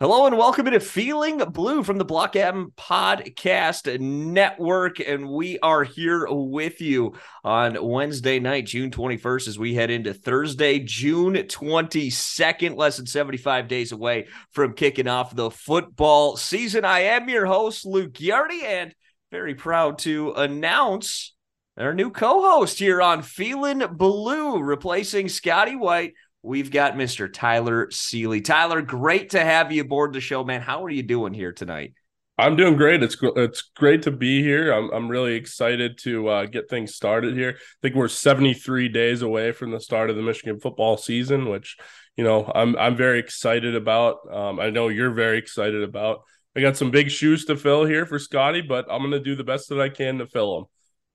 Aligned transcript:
Hello 0.00 0.26
and 0.26 0.36
welcome 0.36 0.64
to 0.66 0.80
Feeling 0.80 1.38
Blue 1.38 1.84
from 1.84 1.96
the 1.96 2.04
Block 2.04 2.34
M 2.34 2.72
Podcast 2.76 4.00
Network. 4.00 4.98
And 4.98 5.28
we 5.28 5.60
are 5.60 5.84
here 5.84 6.26
with 6.28 6.80
you 6.80 7.14
on 7.44 7.76
Wednesday 7.80 8.40
night, 8.40 8.66
June 8.66 8.90
21st, 8.90 9.46
as 9.46 9.58
we 9.58 9.74
head 9.74 9.90
into 9.90 10.12
Thursday, 10.12 10.80
June 10.80 11.34
22nd, 11.34 12.76
less 12.76 12.96
than 12.96 13.06
75 13.06 13.68
days 13.68 13.92
away 13.92 14.26
from 14.50 14.74
kicking 14.74 15.06
off 15.06 15.36
the 15.36 15.50
football 15.50 16.36
season. 16.36 16.84
I 16.84 17.00
am 17.00 17.28
your 17.28 17.46
host, 17.46 17.86
Luke 17.86 18.12
Ghiardi, 18.12 18.64
and 18.64 18.94
very 19.30 19.54
proud 19.54 19.98
to 20.00 20.32
announce 20.32 21.34
our 21.78 21.94
new 21.94 22.10
co 22.10 22.42
host 22.42 22.78
here 22.78 23.00
on 23.00 23.22
Feeling 23.22 23.82
Blue, 23.92 24.60
replacing 24.60 25.28
Scotty 25.28 25.76
White 25.76 26.14
we've 26.42 26.70
got 26.70 26.94
Mr. 26.94 27.32
Tyler 27.32 27.86
Sealey. 27.88 28.44
Tyler, 28.44 28.82
great 28.82 29.30
to 29.30 29.40
have 29.40 29.72
you 29.72 29.82
aboard 29.82 30.12
the 30.12 30.20
show, 30.20 30.44
man. 30.44 30.60
How 30.60 30.84
are 30.84 30.90
you 30.90 31.02
doing 31.02 31.34
here 31.34 31.52
tonight? 31.52 31.94
I'm 32.38 32.56
doing 32.56 32.76
great. 32.76 33.02
It's 33.02 33.16
it's 33.20 33.62
great 33.76 34.02
to 34.02 34.10
be 34.10 34.42
here. 34.42 34.72
I'm 34.72 34.90
I'm 34.90 35.08
really 35.08 35.34
excited 35.34 35.98
to 35.98 36.28
uh, 36.28 36.46
get 36.46 36.68
things 36.68 36.94
started 36.94 37.36
here. 37.36 37.50
I 37.56 37.76
think 37.82 37.94
we're 37.94 38.08
73 38.08 38.88
days 38.88 39.22
away 39.22 39.52
from 39.52 39.70
the 39.70 39.80
start 39.80 40.10
of 40.10 40.16
the 40.16 40.22
Michigan 40.22 40.58
football 40.58 40.96
season, 40.96 41.48
which 41.48 41.76
you 42.16 42.24
know 42.24 42.50
I'm 42.54 42.76
I'm 42.76 42.96
very 42.96 43.18
excited 43.18 43.76
about. 43.76 44.18
Um, 44.32 44.58
I 44.58 44.70
know 44.70 44.88
you're 44.88 45.12
very 45.12 45.38
excited 45.38 45.82
about. 45.82 46.22
I 46.56 46.60
got 46.60 46.76
some 46.76 46.90
big 46.90 47.10
shoes 47.10 47.44
to 47.46 47.56
fill 47.56 47.84
here 47.84 48.06
for 48.06 48.18
Scotty, 48.18 48.62
but 48.62 48.86
I'm 48.90 49.00
going 49.00 49.12
to 49.12 49.20
do 49.20 49.36
the 49.36 49.44
best 49.44 49.68
that 49.68 49.80
I 49.80 49.88
can 49.88 50.18
to 50.18 50.26
fill 50.26 50.56
them. 50.56 50.64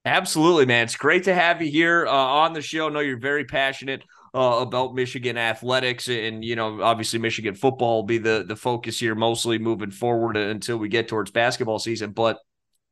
Absolutely, 0.05 0.65
man. 0.65 0.83
It's 0.83 0.95
great 0.95 1.25
to 1.25 1.33
have 1.33 1.61
you 1.61 1.69
here 1.69 2.07
uh, 2.07 2.11
on 2.11 2.53
the 2.53 2.61
show. 2.61 2.87
I 2.87 2.89
know 2.91 3.01
you're 3.01 3.19
very 3.19 3.43
passionate 3.43 4.03
uh, 4.37 4.59
about 4.59 4.93
Michigan 4.93 5.35
athletics, 5.35 6.07
and 6.07 6.45
you 6.45 6.55
know, 6.55 6.83
obviously 6.83 7.17
Michigan 7.17 7.55
football 7.55 7.97
will 7.97 8.03
be 8.03 8.19
the 8.19 8.45
the 8.47 8.55
focus 8.55 8.99
here, 8.99 9.15
mostly 9.15 9.57
moving 9.57 9.89
forward 9.89 10.37
until 10.37 10.77
we 10.77 10.89
get 10.89 11.07
towards 11.07 11.31
basketball 11.31 11.79
season. 11.79 12.11
But 12.11 12.37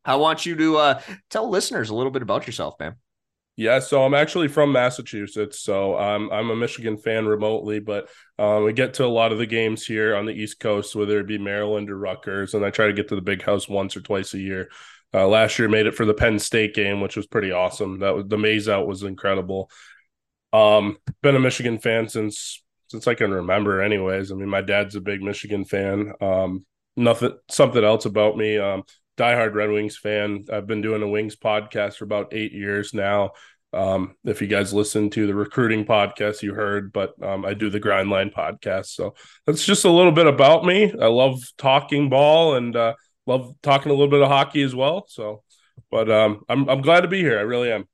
I 0.04 0.16
want 0.16 0.48
you 0.48 0.56
to 0.56 0.78
uh, 0.78 1.02
tell 1.30 1.48
listeners 1.48 1.92
a 1.92 1.96
little 1.96 2.12
bit 2.12 2.24
about 2.24 2.48
yourself, 2.48 2.80
man. 2.80 2.96
Yeah, 3.58 3.80
so 3.80 4.04
I'm 4.04 4.16
actually 4.16 4.48
from 4.48 4.72
Massachusetts, 4.72 5.60
so 5.60 5.96
I'm 5.96 6.32
I'm 6.32 6.50
a 6.50 6.56
Michigan 6.56 6.98
fan 6.98 7.28
remotely, 7.28 7.80
but 7.80 8.10
um, 8.40 8.64
we 8.64 8.74
get 8.74 8.96
to 8.96 9.06
a 9.06 9.08
lot 9.08 9.32
of 9.32 9.38
the 9.38 9.46
games 9.46 9.86
here 9.86 10.16
on 10.16 10.26
the 10.26 10.34
East 10.34 10.60
Coast, 10.60 10.96
whether 10.96 11.20
it 11.20 11.28
be 11.28 11.38
Maryland 11.38 11.92
or 11.92 11.98
Rutgers, 11.98 12.56
and 12.56 12.66
I 12.66 12.72
try 12.72 12.88
to 12.88 12.94
get 12.94 13.10
to 13.10 13.16
the 13.16 13.22
big 13.22 13.44
house 13.44 13.70
once 13.70 13.96
or 13.96 14.02
twice 14.02 14.34
a 14.34 14.40
year. 14.40 14.70
Uh, 15.14 15.28
last 15.28 15.60
year 15.60 15.70
made 15.70 15.86
it 15.86 15.96
for 15.96 16.06
the 16.06 16.14
Penn 16.14 16.40
State 16.40 16.74
game, 16.74 17.00
which 17.00 17.16
was 17.16 17.28
pretty 17.28 17.52
awesome. 17.52 18.00
That 18.00 18.16
was 18.16 18.26
the 18.28 18.38
Maize 18.38 18.68
Out 18.68 18.88
was 18.88 19.04
incredible. 19.04 19.70
Um, 20.56 20.98
been 21.22 21.36
a 21.36 21.40
Michigan 21.40 21.80
fan 21.80 22.08
since 22.08 22.64
since 22.88 23.08
I 23.08 23.16
can 23.16 23.32
remember. 23.32 23.82
Anyways, 23.82 24.32
I 24.32 24.36
mean, 24.36 24.50
my 24.50 24.62
dad's 24.62 24.96
a 24.96 25.02
big 25.02 25.22
Michigan 25.22 25.66
fan. 25.66 26.14
Um, 26.22 26.66
nothing, 26.96 27.38
something 27.50 27.84
else 27.84 28.06
about 28.06 28.38
me. 28.38 28.58
Um, 28.58 28.84
diehard 29.18 29.54
Red 29.54 29.70
Wings 29.70 29.98
fan. 29.98 30.46
I've 30.52 30.68
been 30.68 30.82
doing 30.82 31.02
a 31.02 31.08
Wings 31.08 31.36
podcast 31.36 31.98
for 31.98 32.06
about 32.06 32.34
eight 32.34 32.54
years 32.54 32.94
now. 32.94 33.32
Um, 33.74 34.16
if 34.24 34.42
you 34.42 34.48
guys 34.48 34.74
listen 34.74 35.10
to 35.12 35.28
the 35.28 35.36
recruiting 35.36 35.84
podcast, 35.84 36.42
you 36.42 36.54
heard, 36.54 36.94
but 36.94 37.22
um, 37.22 37.44
I 37.44 37.54
do 37.54 37.70
the 37.70 37.82
Grindline 37.82 38.34
podcast. 38.34 38.88
So 38.88 39.16
that's 39.46 39.66
just 39.66 39.84
a 39.84 39.92
little 39.92 40.14
bit 40.14 40.28
about 40.28 40.64
me. 40.64 40.94
I 41.02 41.08
love 41.08 41.42
talking 41.58 42.10
ball 42.10 42.56
and 42.56 42.74
uh, 42.76 42.94
love 43.26 43.54
talking 43.62 43.92
a 43.92 43.96
little 43.96 44.12
bit 44.12 44.22
of 44.22 44.30
hockey 44.30 44.62
as 44.62 44.74
well. 44.74 45.06
So, 45.10 45.44
but 45.92 46.10
um, 46.10 46.44
I'm 46.48 46.70
I'm 46.70 46.82
glad 46.82 47.02
to 47.02 47.10
be 47.10 47.20
here. 47.20 47.38
I 47.38 47.42
really 47.42 47.72
am. 47.72 47.86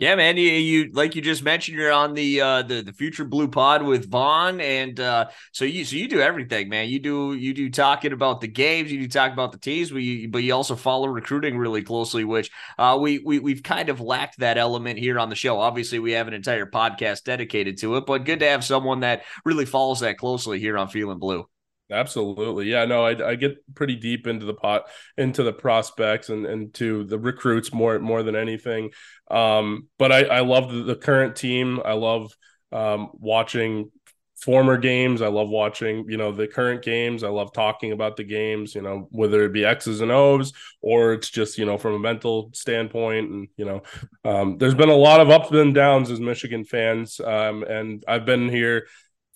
Yeah, 0.00 0.14
man. 0.14 0.36
You, 0.36 0.48
you 0.48 0.90
like 0.92 1.16
you 1.16 1.22
just 1.22 1.42
mentioned, 1.42 1.76
you're 1.76 1.90
on 1.90 2.14
the 2.14 2.40
uh 2.40 2.62
the, 2.62 2.82
the 2.82 2.92
future 2.92 3.24
blue 3.24 3.48
pod 3.48 3.82
with 3.82 4.08
Von, 4.08 4.60
and 4.60 4.98
uh 5.00 5.26
so 5.50 5.64
you 5.64 5.84
so 5.84 5.96
you 5.96 6.06
do 6.06 6.20
everything, 6.20 6.68
man. 6.68 6.88
You 6.88 7.00
do 7.00 7.34
you 7.34 7.52
do 7.52 7.68
talking 7.68 8.12
about 8.12 8.40
the 8.40 8.46
games, 8.46 8.92
you 8.92 9.00
do 9.00 9.08
talk 9.08 9.32
about 9.32 9.50
the 9.50 9.58
teams, 9.58 9.90
but 9.90 9.98
you 10.02 10.28
but 10.28 10.44
you 10.44 10.54
also 10.54 10.76
follow 10.76 11.08
recruiting 11.08 11.58
really 11.58 11.82
closely, 11.82 12.22
which 12.24 12.48
uh 12.78 12.96
we 13.00 13.18
we 13.18 13.40
we've 13.40 13.64
kind 13.64 13.88
of 13.88 14.00
lacked 14.00 14.38
that 14.38 14.56
element 14.56 15.00
here 15.00 15.18
on 15.18 15.30
the 15.30 15.34
show. 15.34 15.58
Obviously, 15.58 15.98
we 15.98 16.12
have 16.12 16.28
an 16.28 16.34
entire 16.34 16.66
podcast 16.66 17.24
dedicated 17.24 17.78
to 17.78 17.96
it, 17.96 18.06
but 18.06 18.24
good 18.24 18.38
to 18.38 18.46
have 18.48 18.64
someone 18.64 19.00
that 19.00 19.24
really 19.44 19.66
follows 19.66 19.98
that 20.00 20.16
closely 20.16 20.60
here 20.60 20.78
on 20.78 20.86
Feeling 20.88 21.18
Blue. 21.18 21.44
Absolutely. 21.90 22.66
Yeah, 22.66 22.84
no, 22.84 23.04
I, 23.06 23.30
I 23.30 23.34
get 23.34 23.56
pretty 23.74 23.96
deep 23.96 24.26
into 24.26 24.44
the 24.44 24.52
pot 24.54 24.88
into 25.16 25.42
the 25.42 25.54
prospects 25.54 26.28
and, 26.28 26.44
and 26.44 26.74
to 26.74 27.04
the 27.04 27.18
recruits 27.18 27.72
more 27.72 27.98
more 27.98 28.22
than 28.22 28.36
anything. 28.36 28.90
Um, 29.30 29.88
but 29.98 30.12
I, 30.12 30.24
I 30.24 30.40
love 30.40 30.70
the, 30.70 30.82
the 30.82 30.96
current 30.96 31.34
team. 31.34 31.80
I 31.82 31.94
love 31.94 32.36
um, 32.72 33.08
watching 33.14 33.90
former 34.36 34.76
games. 34.76 35.22
I 35.22 35.28
love 35.28 35.48
watching, 35.48 36.04
you 36.08 36.16
know, 36.18 36.30
the 36.30 36.46
current 36.46 36.82
games. 36.82 37.24
I 37.24 37.28
love 37.28 37.52
talking 37.52 37.92
about 37.92 38.16
the 38.16 38.24
games, 38.24 38.74
you 38.74 38.82
know, 38.82 39.08
whether 39.10 39.44
it 39.44 39.52
be 39.52 39.64
X's 39.64 40.00
and 40.00 40.12
O's 40.12 40.52
or 40.80 41.14
it's 41.14 41.30
just, 41.30 41.58
you 41.58 41.64
know, 41.64 41.78
from 41.78 41.94
a 41.94 41.98
mental 41.98 42.50
standpoint. 42.52 43.30
And, 43.30 43.48
you 43.56 43.64
know, 43.64 43.82
um, 44.24 44.58
there's 44.58 44.74
been 44.74 44.90
a 44.90 44.94
lot 44.94 45.20
of 45.20 45.30
ups 45.30 45.50
and 45.50 45.74
downs 45.74 46.10
as 46.10 46.20
Michigan 46.20 46.64
fans. 46.64 47.18
Um, 47.18 47.62
and 47.64 48.04
I've 48.06 48.26
been 48.26 48.48
here 48.48 48.86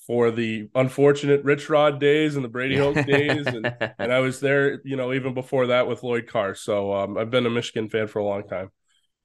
for 0.06 0.30
the 0.30 0.68
unfortunate 0.74 1.44
Rich 1.44 1.70
Rod 1.70 2.00
days 2.00 2.34
and 2.34 2.44
the 2.44 2.48
Brady 2.48 2.76
Hoke 2.76 3.06
days, 3.06 3.46
and, 3.46 3.74
and 3.98 4.12
I 4.12 4.18
was 4.18 4.40
there, 4.40 4.80
you 4.84 4.96
know, 4.96 5.12
even 5.12 5.34
before 5.34 5.68
that 5.68 5.86
with 5.86 6.02
Lloyd 6.02 6.26
Carr. 6.26 6.54
So 6.54 6.92
um, 6.92 7.16
I've 7.16 7.30
been 7.30 7.46
a 7.46 7.50
Michigan 7.50 7.88
fan 7.88 8.08
for 8.08 8.18
a 8.18 8.24
long 8.24 8.46
time. 8.46 8.70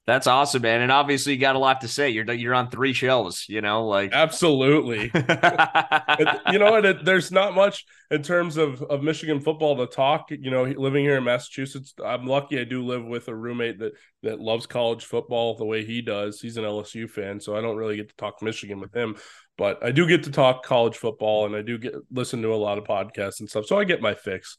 That's 0.06 0.26
awesome, 0.26 0.62
man. 0.62 0.80
And 0.80 0.90
obviously, 0.90 1.34
you 1.34 1.40
got 1.40 1.58
a 1.58 1.60
lot 1.60 1.82
to 1.82 1.90
say. 1.90 2.12
You're 2.12 2.32
you're 2.32 2.56
on 2.56 2.70
three 2.70 2.94
shows, 2.94 3.44
you 3.50 3.60
know, 3.60 3.86
like 3.88 4.12
absolutely. 4.14 5.12
you 5.14 6.60
know, 6.60 6.76
and 6.76 7.06
there's 7.06 7.30
not 7.30 7.54
much 7.54 7.86
in 8.10 8.24
terms 8.24 8.56
of 8.56 8.82
of 8.84 9.04
Michigan 9.04 9.42
football 9.42 9.76
to 9.76 9.86
talk. 9.86 10.32
You 10.32 10.50
know, 10.50 10.64
living 10.64 11.04
here 11.04 11.18
in 11.18 11.26
Massachusetts, 11.26 11.94
I'm 12.02 12.26
lucky. 12.26 12.58
I 12.58 12.64
do 12.64 12.86
live 12.86 13.04
with 13.04 13.28
a 13.28 13.36
roommate 13.36 13.80
that 13.80 13.96
that 14.24 14.40
loves 14.40 14.66
college 14.66 15.04
football 15.04 15.58
the 15.58 15.66
way 15.66 15.84
he 15.84 16.02
does. 16.02 16.40
He's 16.40 16.56
an 16.56 16.64
LSU 16.64 17.10
fan, 17.10 17.42
so 17.42 17.58
I 17.58 17.60
don't 17.60 17.76
really 17.76 17.98
get 17.98 18.08
to 18.08 18.16
talk 18.16 18.42
Michigan 18.42 18.80
with 18.80 18.96
him 18.96 19.18
but 19.57 19.84
I 19.84 19.91
do 19.91 20.07
get 20.07 20.23
to 20.23 20.31
talk 20.31 20.63
college 20.63 20.95
football 20.95 21.45
and 21.45 21.56
I 21.56 21.62
do 21.62 21.78
get 21.78 21.95
listen 22.12 22.41
to 22.44 22.53
a 22.53 22.56
lot 22.56 22.78
of 22.78 22.84
podcasts 22.84 23.40
and 23.40 23.50
stuff. 23.50 23.66
So 23.66 23.78
I 23.78 23.84
get 23.84 24.01
my 24.01 24.13
fix. 24.13 24.57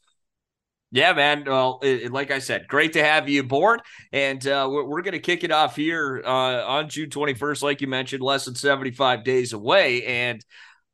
Yeah, 0.91 1.13
man. 1.13 1.43
Well, 1.45 1.79
it, 1.83 2.11
like 2.11 2.31
I 2.31 2.39
said, 2.39 2.67
great 2.67 2.93
to 2.93 3.03
have 3.03 3.29
you 3.29 3.41
aboard. 3.41 3.81
And 4.11 4.45
uh, 4.47 4.67
we're, 4.71 4.85
we're 4.85 5.01
going 5.03 5.11
to 5.11 5.19
kick 5.19 5.43
it 5.43 5.51
off 5.51 5.75
here 5.75 6.23
uh, 6.25 6.65
on 6.65 6.89
June 6.89 7.11
21st, 7.11 7.61
like 7.61 7.81
you 7.81 7.87
mentioned, 7.87 8.23
less 8.23 8.45
than 8.45 8.55
75 8.55 9.23
days 9.23 9.53
away. 9.53 10.03
And 10.05 10.43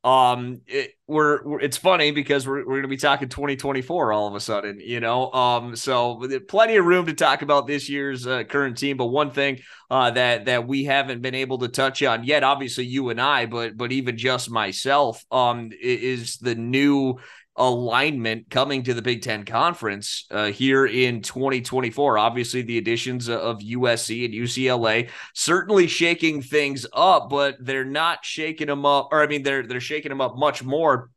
um 0.06 0.62
it, 0.68 0.92
we're, 1.08 1.44
we're, 1.44 1.60
it's 1.60 1.78
funny 1.78 2.12
because 2.12 2.48
we're, 2.48 2.60
we're 2.60 2.76
going 2.76 2.84
to 2.84 2.88
be 2.88 2.98
talking 2.98 3.28
2024 3.28 4.14
all 4.14 4.28
of 4.28 4.36
a 4.36 4.40
sudden 4.40 4.80
you 4.80 5.00
know? 5.00 5.32
Um 5.32 5.76
so 5.76 6.22
plenty 6.48 6.76
of 6.76 6.86
room 6.86 7.08
to 7.08 7.14
talk 7.14 7.42
about 7.42 7.66
this 7.66 7.90
year's 7.90 8.28
uh, 8.28 8.44
current 8.44 8.78
team 8.78 8.98
but 8.98 9.08
one 9.08 9.32
thing 9.32 9.62
uh 9.90 10.12
that 10.12 10.46
that 10.46 10.68
we 10.68 10.84
haven't 10.86 11.22
been 11.22 11.36
able 11.36 11.58
to 11.58 11.68
touch 11.68 12.04
on 12.04 12.24
yet 12.24 12.44
obviously 12.44 12.86
you 12.86 13.10
and 13.10 13.20
I 13.20 13.48
but 13.48 13.76
but 13.76 13.92
even 13.92 14.16
just 14.16 14.52
myself 14.52 15.26
um 15.32 15.72
is 15.82 16.38
the 16.38 16.56
new 16.56 17.18
alignment 17.58 18.50
coming 18.50 18.84
to 18.84 18.94
the 18.94 19.02
Big 19.02 19.22
Ten 19.22 19.46
Conference 19.46 20.26
uh, 20.32 20.48
here 20.48 20.86
in 20.86 21.22
2024. 21.22 22.18
Obviously, 22.18 22.62
the 22.62 22.78
additions 22.78 23.30
of 23.30 23.60
USC 23.60 24.26
and 24.26 24.34
UCLA 24.34 25.10
certainly 25.34 25.88
shaking 25.88 26.42
things 26.42 26.86
up, 26.94 27.30
but 27.30 27.56
they're 27.60 27.86
not 27.86 28.26
shaking 28.26 28.68
them 28.68 28.86
up, 28.86 29.10
or 29.12 29.22
I 29.22 29.28
mean, 29.28 29.44
they're 29.44 29.66
they're 29.66 29.80
shaking 29.80 30.10
them 30.10 30.22
up 30.22 30.38
much 30.38 30.64
more 30.64 31.10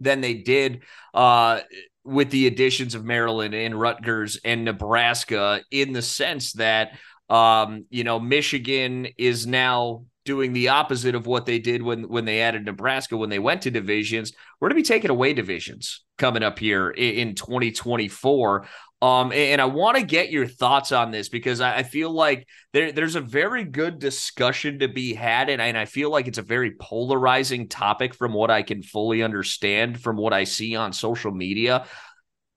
than 0.00 0.20
they 0.20 0.34
did 0.34 0.82
uh, 1.14 1.60
with 2.04 2.30
the 2.30 2.46
additions 2.46 2.94
of 2.94 3.04
Maryland 3.04 3.54
and 3.54 3.78
Rutgers 3.78 4.38
and 4.44 4.64
Nebraska 4.64 5.62
in 5.70 5.92
the 5.92 6.02
sense 6.02 6.52
that 6.54 6.98
um, 7.28 7.86
you 7.90 8.04
know 8.04 8.18
Michigan 8.18 9.08
is 9.16 9.46
now 9.46 10.04
doing 10.24 10.52
the 10.52 10.68
opposite 10.68 11.14
of 11.14 11.26
what 11.26 11.46
they 11.46 11.58
did 11.58 11.82
when 11.82 12.08
when 12.08 12.24
they 12.24 12.40
added 12.40 12.64
Nebraska 12.64 13.16
when 13.16 13.30
they 13.30 13.38
went 13.38 13.62
to 13.62 13.70
divisions. 13.70 14.32
We're 14.60 14.68
going 14.68 14.82
to 14.82 14.88
be 14.88 14.94
taking 14.94 15.10
away 15.10 15.32
divisions 15.32 16.04
coming 16.18 16.42
up 16.42 16.58
here 16.58 16.90
in, 16.90 17.28
in 17.28 17.34
2024. 17.34 18.66
Um, 19.02 19.32
and 19.32 19.60
I 19.60 19.64
want 19.64 19.96
to 19.96 20.04
get 20.04 20.30
your 20.30 20.46
thoughts 20.46 20.92
on 20.92 21.10
this 21.10 21.28
because 21.28 21.60
I 21.60 21.82
feel 21.82 22.12
like 22.12 22.46
there, 22.72 22.92
there's 22.92 23.16
a 23.16 23.20
very 23.20 23.64
good 23.64 23.98
discussion 23.98 24.78
to 24.78 24.86
be 24.86 25.12
had, 25.12 25.48
and, 25.48 25.60
and 25.60 25.76
I 25.76 25.86
feel 25.86 26.08
like 26.08 26.28
it's 26.28 26.38
a 26.38 26.42
very 26.42 26.76
polarizing 26.80 27.68
topic 27.68 28.14
from 28.14 28.32
what 28.32 28.52
I 28.52 28.62
can 28.62 28.80
fully 28.80 29.24
understand 29.24 30.00
from 30.00 30.16
what 30.16 30.32
I 30.32 30.44
see 30.44 30.76
on 30.76 30.92
social 30.92 31.32
media. 31.32 31.84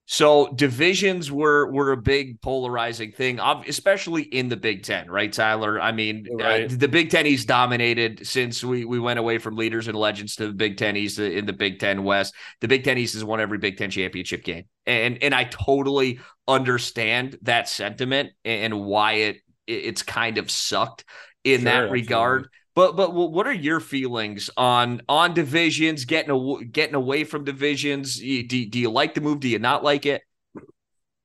So 0.08 0.52
divisions 0.54 1.32
were 1.32 1.70
were 1.72 1.90
a 1.90 1.96
big 1.96 2.40
polarizing 2.40 3.10
thing, 3.10 3.40
especially 3.40 4.22
in 4.22 4.48
the 4.48 4.56
Big 4.56 4.84
Ten, 4.84 5.10
right, 5.10 5.32
Tyler? 5.32 5.80
I 5.80 5.90
mean, 5.90 6.26
uh, 6.30 6.44
right. 6.44 6.72
Uh, 6.72 6.76
the 6.76 6.86
Big 6.86 7.10
Ten 7.10 7.26
East 7.26 7.48
dominated 7.48 8.24
since 8.24 8.62
we 8.62 8.84
we 8.84 9.00
went 9.00 9.18
away 9.18 9.38
from 9.38 9.56
leaders 9.56 9.88
and 9.88 9.98
legends 9.98 10.36
to 10.36 10.46
the 10.46 10.52
Big 10.52 10.76
Ten 10.76 10.96
East 10.96 11.18
in 11.18 11.44
the 11.44 11.52
Big 11.52 11.80
Ten 11.80 12.04
West. 12.04 12.34
The 12.60 12.68
Big 12.68 12.84
Ten 12.84 12.98
East 12.98 13.14
has 13.14 13.24
won 13.24 13.40
every 13.40 13.58
Big 13.58 13.78
Ten 13.78 13.90
championship 13.90 14.44
game, 14.44 14.66
and 14.86 15.20
and 15.22 15.34
I 15.34 15.42
totally 15.44 16.20
understand 16.46 17.36
that 17.42 17.68
sentiment 17.68 18.30
and 18.44 18.82
why 18.82 19.12
it 19.14 19.36
it's 19.66 20.02
kind 20.02 20.38
of 20.38 20.52
sucked 20.52 21.04
in 21.42 21.62
sure, 21.62 21.64
that 21.64 21.90
regard. 21.90 22.42
Absolutely. 22.42 22.50
But 22.76 22.94
but 22.94 23.14
what 23.14 23.46
are 23.46 23.54
your 23.54 23.80
feelings 23.80 24.50
on 24.54 25.00
on 25.08 25.32
divisions 25.32 26.04
getting 26.04 26.70
getting 26.70 26.94
away 26.94 27.24
from 27.24 27.42
divisions? 27.42 28.20
Do, 28.20 28.42
do 28.44 28.78
you 28.78 28.90
like 28.90 29.14
the 29.14 29.22
move? 29.22 29.40
Do 29.40 29.48
you 29.48 29.58
not 29.58 29.82
like 29.82 30.04
it? 30.04 30.20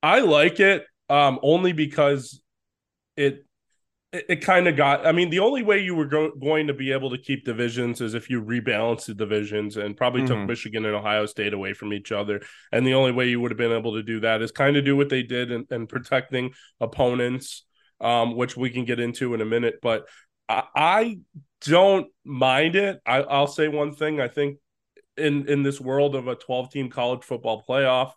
I 0.01 0.21
like 0.21 0.61
it 0.61 0.85
um, 1.09 1.39
only 1.43 1.73
because 1.73 2.41
it 3.17 3.45
it, 4.13 4.25
it 4.29 4.35
kind 4.37 4.69
of 4.69 4.77
got. 4.77 5.05
I 5.05 5.11
mean, 5.11 5.29
the 5.29 5.39
only 5.39 5.61
way 5.61 5.79
you 5.79 5.93
were 5.93 6.05
go- 6.05 6.31
going 6.31 6.67
to 6.67 6.73
be 6.73 6.93
able 6.93 7.09
to 7.09 7.17
keep 7.17 7.43
divisions 7.43 7.99
is 7.99 8.13
if 8.13 8.29
you 8.29 8.41
rebalance 8.41 9.07
the 9.07 9.13
divisions 9.13 9.75
and 9.75 9.97
probably 9.97 10.21
mm-hmm. 10.21 10.39
took 10.39 10.47
Michigan 10.47 10.85
and 10.85 10.95
Ohio 10.95 11.25
State 11.25 11.53
away 11.53 11.73
from 11.73 11.91
each 11.91 12.13
other. 12.13 12.41
And 12.71 12.87
the 12.87 12.93
only 12.93 13.11
way 13.11 13.27
you 13.27 13.41
would 13.41 13.51
have 13.51 13.57
been 13.57 13.73
able 13.73 13.95
to 13.95 14.03
do 14.03 14.21
that 14.21 14.41
is 14.41 14.53
kind 14.53 14.77
of 14.77 14.85
do 14.85 14.95
what 14.95 15.09
they 15.09 15.23
did 15.23 15.51
in 15.51 15.87
protecting 15.87 16.53
opponents, 16.79 17.65
um, 17.99 18.37
which 18.37 18.55
we 18.55 18.69
can 18.69 18.85
get 18.85 19.01
into 19.01 19.33
in 19.33 19.41
a 19.41 19.45
minute. 19.45 19.75
But 19.81 20.07
I, 20.75 21.19
don't 21.61 22.07
mind 22.25 22.75
it. 22.75 22.99
I, 23.05 23.21
I'll 23.21 23.47
say 23.47 23.67
one 23.67 23.93
thing. 23.93 24.19
I 24.19 24.27
think 24.27 24.57
in 25.17 25.47
in 25.47 25.63
this 25.63 25.79
world 25.79 26.15
of 26.15 26.27
a 26.27 26.35
12 26.35 26.71
team 26.71 26.89
college 26.89 27.23
football 27.23 27.63
playoff, 27.67 28.13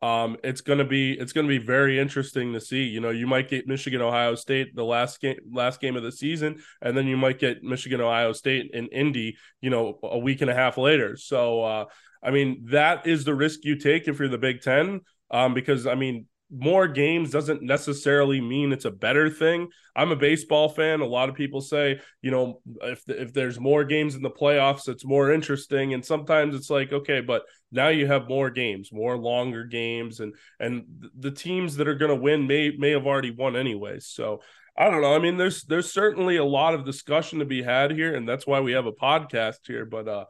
um, 0.00 0.36
it's 0.44 0.60
gonna 0.60 0.84
be 0.84 1.12
it's 1.12 1.32
gonna 1.32 1.48
be 1.48 1.58
very 1.58 1.98
interesting 1.98 2.52
to 2.52 2.60
see. 2.60 2.84
You 2.84 3.00
know, 3.00 3.10
you 3.10 3.26
might 3.26 3.48
get 3.48 3.66
Michigan 3.66 4.00
Ohio 4.00 4.34
State 4.34 4.76
the 4.76 4.84
last 4.84 5.20
game 5.20 5.38
last 5.50 5.80
game 5.80 5.96
of 5.96 6.02
the 6.02 6.12
season, 6.12 6.62
and 6.80 6.96
then 6.96 7.06
you 7.06 7.16
might 7.16 7.38
get 7.38 7.62
Michigan 7.62 8.00
Ohio 8.00 8.32
State 8.32 8.70
in 8.72 8.86
Indy. 8.88 9.36
You 9.60 9.70
know, 9.70 9.98
a 10.02 10.18
week 10.18 10.40
and 10.40 10.50
a 10.50 10.54
half 10.54 10.78
later. 10.78 11.16
So, 11.16 11.62
uh, 11.62 11.84
I 12.22 12.30
mean, 12.30 12.66
that 12.70 13.06
is 13.06 13.24
the 13.24 13.34
risk 13.34 13.64
you 13.64 13.76
take 13.76 14.06
if 14.06 14.18
you're 14.18 14.28
the 14.28 14.38
Big 14.38 14.62
Ten. 14.62 15.00
Um, 15.30 15.54
because 15.54 15.86
I 15.86 15.94
mean, 15.94 16.26
more 16.50 16.86
games 16.86 17.30
doesn't 17.30 17.62
necessarily 17.62 18.40
mean 18.40 18.72
it's 18.72 18.84
a 18.84 18.90
better 18.90 19.30
thing. 19.30 19.68
I'm 19.96 20.12
a 20.12 20.16
baseball 20.16 20.68
fan. 20.68 21.00
A 21.00 21.06
lot 21.06 21.28
of 21.28 21.34
people 21.34 21.60
say, 21.60 22.00
you 22.22 22.30
know, 22.30 22.60
if 22.82 23.02
if 23.08 23.32
there's 23.32 23.58
more 23.58 23.84
games 23.84 24.14
in 24.14 24.22
the 24.22 24.30
playoffs, 24.30 24.88
it's 24.88 25.04
more 25.04 25.32
interesting. 25.32 25.94
And 25.94 26.04
sometimes 26.04 26.54
it's 26.54 26.70
like, 26.70 26.92
okay, 26.92 27.20
but 27.20 27.42
now 27.72 27.88
you 27.88 28.06
have 28.06 28.28
more 28.28 28.50
games, 28.50 28.90
more 28.92 29.16
longer 29.16 29.64
games, 29.64 30.20
and 30.20 30.34
and 30.60 30.84
the 31.18 31.30
teams 31.30 31.76
that 31.76 31.88
are 31.88 31.94
going 31.94 32.10
to 32.14 32.22
win 32.22 32.46
may 32.46 32.72
may 32.76 32.90
have 32.90 33.06
already 33.06 33.30
won 33.30 33.56
anyway. 33.56 33.98
So 34.00 34.40
I 34.76 34.90
don't 34.90 35.02
know. 35.02 35.14
I 35.14 35.18
mean, 35.20 35.36
there's 35.36 35.62
there's 35.64 35.92
certainly 35.92 36.36
a 36.36 36.44
lot 36.44 36.74
of 36.74 36.84
discussion 36.84 37.38
to 37.38 37.44
be 37.44 37.62
had 37.62 37.92
here, 37.92 38.14
and 38.14 38.28
that's 38.28 38.46
why 38.46 38.60
we 38.60 38.72
have 38.72 38.86
a 38.86 38.92
podcast 38.92 39.66
here. 39.66 39.86
But 39.86 40.08
uh, 40.08 40.24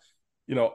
you 0.46 0.54
know, 0.54 0.74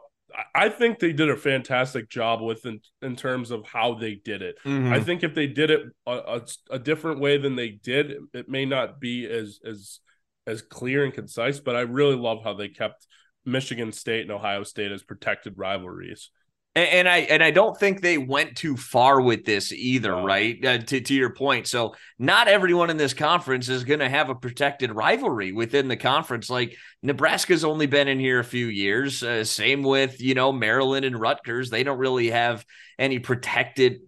I 0.53 0.69
think 0.69 0.99
they 0.99 1.13
did 1.13 1.29
a 1.29 1.35
fantastic 1.35 2.09
job 2.09 2.41
with 2.41 2.65
in, 2.65 2.81
in 3.01 3.15
terms 3.15 3.51
of 3.51 3.65
how 3.65 3.95
they 3.95 4.15
did 4.15 4.41
it. 4.41 4.57
Mm-hmm. 4.65 4.93
I 4.93 4.99
think 4.99 5.23
if 5.23 5.33
they 5.33 5.47
did 5.47 5.71
it 5.71 5.81
a, 6.05 6.11
a, 6.11 6.41
a, 6.71 6.79
different 6.79 7.19
way 7.19 7.37
than 7.37 7.55
they 7.55 7.69
did, 7.69 8.13
it 8.33 8.49
may 8.49 8.65
not 8.65 8.99
be 8.99 9.25
as 9.25 9.59
as 9.65 9.99
as 10.45 10.61
clear 10.61 11.03
and 11.03 11.13
concise. 11.13 11.59
But 11.59 11.75
I 11.75 11.81
really 11.81 12.15
love 12.15 12.43
how 12.43 12.53
they 12.53 12.69
kept 12.69 13.07
Michigan 13.45 13.91
State 13.91 14.21
and 14.21 14.31
Ohio 14.31 14.63
State 14.63 14.91
as 14.91 15.03
protected 15.03 15.53
rivalries. 15.57 16.31
And, 16.79 16.89
and, 16.89 17.09
I 17.09 17.17
and 17.17 17.43
I 17.43 17.51
don't 17.51 17.77
think 17.77 17.99
they 17.99 18.17
went 18.17 18.55
too 18.55 18.77
far 18.77 19.19
with 19.19 19.43
this 19.43 19.73
either, 19.73 20.15
right? 20.15 20.63
Uh, 20.63 20.77
to 20.77 21.01
to 21.01 21.13
your 21.13 21.31
point, 21.31 21.67
so 21.67 21.93
not 22.17 22.47
everyone 22.47 22.89
in 22.89 22.95
this 22.95 23.13
conference 23.13 23.67
is 23.67 23.83
going 23.83 23.99
to 23.99 24.07
have 24.07 24.29
a 24.29 24.35
protected 24.35 24.93
rivalry 24.93 25.51
within 25.51 25.89
the 25.89 25.97
conference. 25.97 26.49
Like 26.49 26.77
Nebraska's 27.03 27.65
only 27.65 27.85
been 27.85 28.07
in 28.07 28.17
here 28.17 28.39
a 28.39 28.45
few 28.45 28.67
years. 28.67 29.21
Uh, 29.21 29.43
same 29.43 29.83
with 29.83 30.21
you 30.21 30.35
know 30.35 30.53
Maryland 30.53 31.05
and 31.05 31.19
Rutgers; 31.19 31.69
they 31.69 31.83
don't 31.83 31.99
really 31.99 32.29
have 32.29 32.65
any 32.97 33.19
protected 33.19 33.99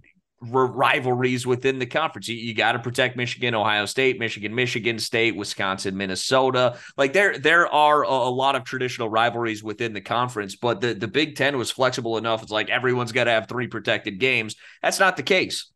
rivalries 0.41 1.45
within 1.45 1.77
the 1.79 1.85
conference. 1.85 2.27
You, 2.27 2.35
you 2.35 2.53
got 2.53 2.71
to 2.71 2.79
protect 2.79 3.15
Michigan, 3.15 3.53
Ohio 3.53 3.85
State, 3.85 4.19
Michigan, 4.19 4.55
Michigan 4.55 4.97
State, 4.97 5.35
Wisconsin, 5.35 5.95
Minnesota. 5.95 6.77
Like 6.97 7.13
there, 7.13 7.37
there 7.37 7.67
are 7.67 8.03
a, 8.03 8.07
a, 8.07 8.31
lot 8.31 8.55
of 8.55 8.63
traditional 8.63 9.09
rivalries 9.09 9.63
within 9.63 9.93
the 9.93 10.01
conference, 10.01 10.55
but 10.55 10.81
the, 10.81 10.93
the 10.93 11.07
Big 11.07 11.35
Ten 11.35 11.57
was 11.57 11.69
flexible 11.69 12.17
enough. 12.17 12.41
It's 12.41 12.51
like 12.51 12.69
everyone's 12.69 13.11
got 13.11 13.25
to 13.25 13.31
have 13.31 13.47
three 13.47 13.67
protected 13.67 14.19
games. 14.19 14.55
That's 14.81 14.99
not 14.99 15.15
the 15.15 15.23
case. 15.23 15.71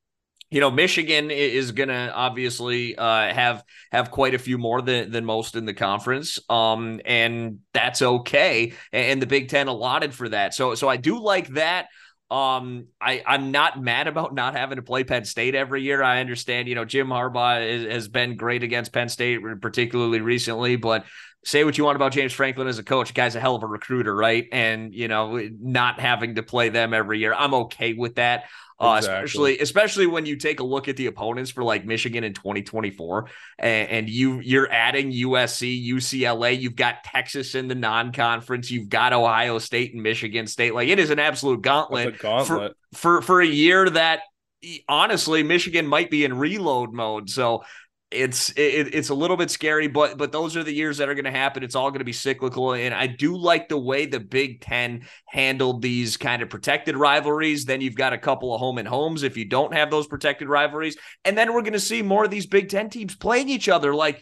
You 0.51 0.61
know, 0.61 0.71
Michigan 0.71 1.31
is 1.31 1.71
going 1.71 1.89
to 1.89 2.13
obviously 2.13 2.95
uh, 2.95 3.33
have 3.33 3.63
have 3.91 4.11
quite 4.11 4.35
a 4.35 4.39
few 4.39 4.57
more 4.57 4.81
than, 4.81 5.11
than 5.11 5.25
most 5.25 5.55
in 5.55 5.65
the 5.65 5.73
conference, 5.73 6.39
um, 6.49 7.01
and 7.03 7.59
that's 7.73 8.01
okay. 8.01 8.73
And 8.93 9.21
the 9.21 9.25
Big 9.25 9.49
Ten 9.49 9.67
allotted 9.67 10.13
for 10.13 10.29
that, 10.29 10.53
so 10.53 10.75
so 10.75 10.87
I 10.87 10.97
do 10.97 11.19
like 11.19 11.47
that. 11.49 11.87
Um, 12.31 12.87
I 12.99 13.21
I'm 13.25 13.51
not 13.51 13.79
mad 13.79 14.07
about 14.07 14.33
not 14.33 14.55
having 14.55 14.77
to 14.77 14.81
play 14.81 15.03
Penn 15.03 15.25
State 15.25 15.53
every 15.53 15.83
year. 15.83 16.01
I 16.01 16.21
understand, 16.21 16.67
you 16.67 16.73
know, 16.73 16.85
Jim 16.85 17.07
Harbaugh 17.07 17.67
is, 17.67 17.85
has 17.91 18.07
been 18.07 18.35
great 18.35 18.63
against 18.63 18.91
Penn 18.91 19.09
State, 19.09 19.39
particularly 19.61 20.21
recently. 20.21 20.75
But 20.75 21.05
say 21.45 21.63
what 21.63 21.77
you 21.77 21.85
want 21.85 21.95
about 21.95 22.11
James 22.11 22.33
Franklin 22.33 22.67
as 22.67 22.79
a 22.79 22.83
coach, 22.83 23.13
guy's 23.13 23.35
a 23.35 23.39
hell 23.39 23.55
of 23.55 23.63
a 23.63 23.67
recruiter, 23.67 24.13
right? 24.13 24.47
And 24.51 24.93
you 24.93 25.07
know, 25.07 25.39
not 25.61 25.99
having 25.99 26.35
to 26.35 26.43
play 26.43 26.69
them 26.69 26.93
every 26.93 27.19
year, 27.19 27.33
I'm 27.33 27.53
okay 27.53 27.93
with 27.93 28.15
that. 28.15 28.45
Uh, 28.77 28.97
especially 28.99 29.57
especially 29.59 30.05
when 30.05 30.25
you 30.25 30.35
take 30.35 30.59
a 30.59 30.63
look 30.63 30.89
at 30.89 30.97
the 30.97 31.05
opponents 31.05 31.49
for 31.49 31.63
like 31.63 31.85
Michigan 31.85 32.25
in 32.25 32.33
2024 32.33 33.29
and, 33.57 33.89
and, 33.89 34.09
you 34.09 34.41
you're 34.41 34.69
adding 34.69 35.13
USC, 35.13 35.87
UCLA, 35.87 36.59
you've 36.59 36.75
got 36.75 37.05
Texas 37.05 37.55
in 37.55 37.69
the 37.69 37.75
non-conference, 37.75 38.69
you've 38.69 38.89
got 38.89 39.13
Ohio 39.13 39.59
State 39.59 39.93
and 39.93 40.03
Michigan 40.03 40.45
State. 40.45 40.73
Like 40.73 40.89
it 40.89 40.99
is 40.99 41.09
an 41.09 41.19
absolute 41.19 41.61
gauntlet, 41.61 42.19
gauntlet. 42.19 42.75
For, 42.91 43.21
for 43.21 43.21
for 43.21 43.41
a 43.41 43.47
year 43.47 43.89
that 43.91 44.23
honestly 44.89 45.41
Michigan 45.41 45.87
might 45.87 46.09
be 46.09 46.25
in 46.25 46.37
reload 46.37 46.91
mode. 46.91 47.29
So 47.29 47.63
it's 48.11 48.51
it, 48.51 48.93
it's 48.93 49.09
a 49.09 49.15
little 49.15 49.35
bit 49.35 49.49
scary, 49.49 49.87
but 49.87 50.17
but 50.17 50.31
those 50.31 50.55
are 50.55 50.63
the 50.63 50.73
years 50.73 50.97
that 50.97 51.09
are 51.09 51.15
going 51.15 51.25
to 51.25 51.31
happen. 51.31 51.63
It's 51.63 51.75
all 51.75 51.89
going 51.89 51.99
to 51.99 52.05
be 52.05 52.13
cyclical, 52.13 52.73
and 52.73 52.93
I 52.93 53.07
do 53.07 53.35
like 53.35 53.67
the 53.67 53.77
way 53.77 54.05
the 54.05 54.19
Big 54.19 54.61
Ten 54.61 55.05
handled 55.25 55.81
these 55.81 56.15
kind 56.15 56.41
of 56.41 56.49
protected 56.49 56.95
rivalries. 56.95 57.65
Then 57.65 57.81
you've 57.81 57.95
got 57.95 58.13
a 58.13 58.17
couple 58.17 58.53
of 58.53 58.59
home 58.59 58.77
and 58.77 58.87
homes 58.87 59.23
if 59.23 59.37
you 59.37 59.45
don't 59.45 59.73
have 59.73 59.89
those 59.89 60.07
protected 60.07 60.47
rivalries, 60.47 60.97
and 61.23 61.37
then 61.37 61.53
we're 61.53 61.61
going 61.61 61.73
to 61.73 61.79
see 61.79 62.01
more 62.01 62.25
of 62.25 62.31
these 62.31 62.45
Big 62.45 62.69
Ten 62.69 62.89
teams 62.89 63.15
playing 63.15 63.49
each 63.49 63.67
other. 63.67 63.93
Like 63.93 64.21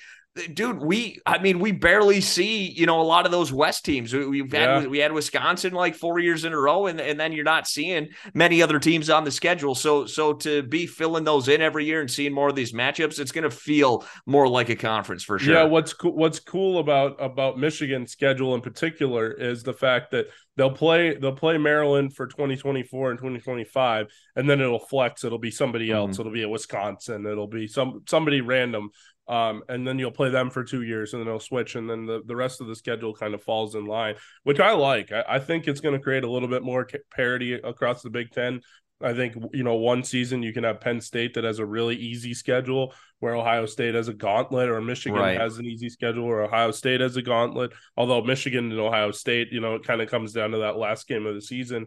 dude 0.53 0.79
we 0.79 1.19
i 1.27 1.37
mean 1.37 1.59
we 1.59 1.71
barely 1.71 2.19
see 2.19 2.71
you 2.71 2.87
know 2.87 2.99
a 2.99 3.03
lot 3.03 3.25
of 3.25 3.31
those 3.31 3.53
west 3.53 3.85
teams. 3.85 4.13
We, 4.13 4.39
have 4.39 4.51
had 4.51 4.83
yeah. 4.83 4.87
we 4.87 4.97
had 4.97 5.11
wisconsin 5.11 5.73
like 5.73 5.95
four 5.95 6.17
years 6.17 6.43
in 6.43 6.53
a 6.53 6.57
row 6.57 6.87
and, 6.87 6.99
and 6.99 7.19
then 7.19 7.31
you're 7.33 7.43
not 7.43 7.67
seeing 7.67 8.09
many 8.33 8.61
other 8.61 8.79
teams 8.79 9.09
on 9.09 9.25
the 9.25 9.31
schedule. 9.31 9.75
So 9.75 10.05
so 10.05 10.33
to 10.33 10.63
be 10.63 10.87
filling 10.87 11.23
those 11.23 11.49
in 11.49 11.61
every 11.61 11.85
year 11.85 12.01
and 12.01 12.09
seeing 12.09 12.33
more 12.33 12.49
of 12.49 12.55
these 12.55 12.73
matchups 12.73 13.19
it's 13.19 13.31
going 13.31 13.43
to 13.43 13.51
feel 13.51 14.05
more 14.25 14.47
like 14.47 14.69
a 14.69 14.75
conference 14.75 15.23
for 15.23 15.37
sure. 15.37 15.53
yeah 15.53 15.63
what's 15.63 15.93
cool 15.93 16.15
what's 16.15 16.39
cool 16.39 16.79
about 16.79 17.23
about 17.23 17.59
michigan's 17.59 18.11
schedule 18.11 18.55
in 18.55 18.61
particular 18.61 19.31
is 19.31 19.61
the 19.61 19.73
fact 19.73 20.11
that 20.11 20.27
they'll 20.57 20.71
play 20.71 21.15
they'll 21.15 21.35
play 21.35 21.57
maryland 21.57 22.15
for 22.15 22.25
2024 22.25 23.11
and 23.11 23.19
2025 23.19 24.07
and 24.35 24.49
then 24.49 24.61
it'll 24.61 24.79
flex. 24.79 25.23
It'll 25.23 25.37
be 25.37 25.51
somebody 25.51 25.91
else. 25.91 26.11
Mm-hmm. 26.11 26.21
it'll 26.21 26.33
be 26.33 26.43
a 26.43 26.49
wisconsin. 26.49 27.25
It'll 27.25 27.47
be 27.47 27.67
some 27.67 28.01
somebody 28.07 28.41
random 28.41 28.89
um, 29.27 29.63
and 29.69 29.87
then 29.87 29.99
you'll 29.99 30.11
play 30.11 30.29
them 30.29 30.49
for 30.49 30.63
two 30.63 30.83
years 30.83 31.13
and 31.13 31.21
then 31.21 31.27
they'll 31.27 31.39
switch 31.39 31.75
and 31.75 31.89
then 31.89 32.05
the, 32.05 32.21
the 32.25 32.35
rest 32.35 32.61
of 32.61 32.67
the 32.67 32.75
schedule 32.75 33.13
kind 33.13 33.33
of 33.33 33.43
falls 33.43 33.75
in 33.75 33.85
line 33.85 34.15
which 34.43 34.59
i 34.59 34.71
like 34.71 35.11
i, 35.11 35.23
I 35.27 35.39
think 35.39 35.67
it's 35.67 35.81
going 35.81 35.95
to 35.95 36.03
create 36.03 36.23
a 36.23 36.29
little 36.29 36.49
bit 36.49 36.63
more 36.63 36.87
parity 37.15 37.53
across 37.53 38.01
the 38.01 38.09
big 38.09 38.31
ten 38.31 38.61
i 39.01 39.13
think 39.13 39.35
you 39.53 39.63
know 39.63 39.75
one 39.75 40.03
season 40.03 40.43
you 40.43 40.53
can 40.53 40.63
have 40.63 40.81
penn 40.81 41.01
state 41.01 41.33
that 41.35 41.43
has 41.43 41.59
a 41.59 41.65
really 41.65 41.95
easy 41.95 42.33
schedule 42.33 42.93
where 43.19 43.35
ohio 43.35 43.65
state 43.65 43.95
has 43.95 44.07
a 44.07 44.13
gauntlet 44.13 44.69
or 44.69 44.81
michigan 44.81 45.19
right. 45.19 45.39
has 45.39 45.57
an 45.57 45.65
easy 45.65 45.89
schedule 45.89 46.25
or 46.25 46.43
ohio 46.43 46.71
state 46.71 47.01
has 47.01 47.15
a 47.15 47.21
gauntlet 47.21 47.71
although 47.97 48.21
michigan 48.21 48.71
and 48.71 48.79
ohio 48.79 49.11
state 49.11 49.49
you 49.51 49.61
know 49.61 49.75
it 49.75 49.83
kind 49.83 50.01
of 50.01 50.09
comes 50.09 50.33
down 50.33 50.51
to 50.51 50.59
that 50.59 50.77
last 50.77 51.07
game 51.07 51.25
of 51.25 51.33
the 51.35 51.41
season 51.41 51.85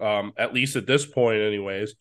um, 0.00 0.32
at 0.36 0.54
least 0.54 0.76
at 0.76 0.86
this 0.86 1.06
point, 1.06 1.40
anyways. 1.40 1.94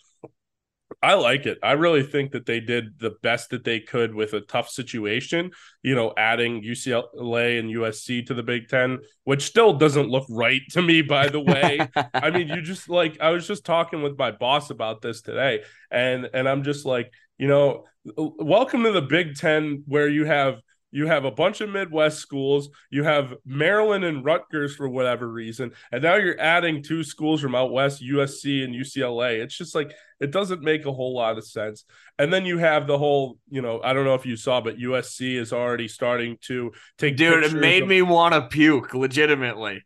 I 1.01 1.13
like 1.13 1.46
it. 1.46 1.60
I 1.63 1.74
really 1.74 2.03
think 2.03 2.31
that 2.31 2.46
they 2.46 2.60
did 2.60 3.00
the 3.00 3.15
best 3.22 3.51
that 3.51 3.63
they 3.63 3.79
could 3.79 4.13
with 4.13 4.34
a 4.34 4.41
tough 4.41 4.69
situation, 4.69 5.51
you 5.84 5.96
know, 5.96 6.13
adding 6.17 6.63
UCLA 6.63 7.60
and 7.60 7.69
USC 7.69 8.25
to 8.25 8.34
the 8.34 8.43
Big 8.43 8.67
Ten, 8.67 9.00
which 9.24 9.43
still 9.43 9.74
doesn't 9.74 10.10
look 10.10 10.25
right 10.29 10.62
to 10.72 10.81
me, 10.81 11.01
by 11.01 11.29
the 11.29 11.39
way. 11.39 11.79
I 12.13 12.31
mean, 12.31 12.50
you 12.50 12.62
just 12.62 12.89
like 12.89 13.19
I 13.22 13.29
was 13.29 13.48
just 13.48 13.65
talking 13.65 14.01
with 14.01 14.17
my 14.17 14.31
boss 14.31 14.72
about 14.72 15.01
this 15.01 15.22
today, 15.22 15.63
and 15.91 16.29
and 16.34 16.50
I'm 16.50 16.63
just 16.63 16.86
like, 16.86 17.13
you 17.38 17.48
know, 17.48 17.86
welcome 18.15 18.84
to 18.84 18.91
the 18.91 19.01
Big 19.01 19.36
Ten 19.36 19.84
where 19.88 20.10
you 20.10 20.25
have 20.25 20.60
you 20.91 21.08
have 21.08 21.25
a 21.25 21.31
bunch 21.31 21.62
of 21.62 21.69
Midwest 21.69 22.19
schools. 22.19 22.69
You 22.89 23.03
have 23.03 23.36
Maryland 23.46 24.03
and 24.03 24.25
Rutgers 24.25 24.75
for 24.75 24.89
whatever 24.89 25.27
reason. 25.27 25.72
And 25.91 26.03
now 26.03 26.15
you're 26.15 26.39
adding 26.39 26.81
two 26.81 27.03
schools 27.03 27.41
from 27.41 27.55
out 27.55 27.72
west, 27.72 28.01
USC 28.01 28.63
and 28.63 28.74
UCLA. 28.74 29.41
It's 29.41 29.58
just 29.58 29.75
like, 29.75 29.91
it 30.19 30.31
doesn't 30.31 30.62
make 30.62 30.86
a 30.86 30.91
whole 30.91 31.13
lot 31.13 31.38
of 31.38 31.46
sense. 31.46 31.86
And 32.17 32.34
then 32.34 32.46
you 32.46 32.58
have 32.58 32.88
the 32.88 32.98
whole, 32.98 33.38
you 33.50 33.62
know, 33.62 33.81
I 33.84 33.93
don't 33.93 34.05
know 34.05 34.15
if 34.15 34.25
you 34.25 34.36
saw, 34.36 34.62
but 34.62 34.77
USC 34.77 35.36
is 35.36 35.53
already 35.53 35.88
starting 35.88 36.38
to 36.41 36.72
take. 36.98 37.17
Dude, 37.17 37.43
it 37.43 37.53
made 37.53 37.84
of- 37.84 37.89
me 37.89 38.01
want 38.01 38.34
to 38.34 38.41
puke 38.41 38.93
legitimately. 38.93 39.84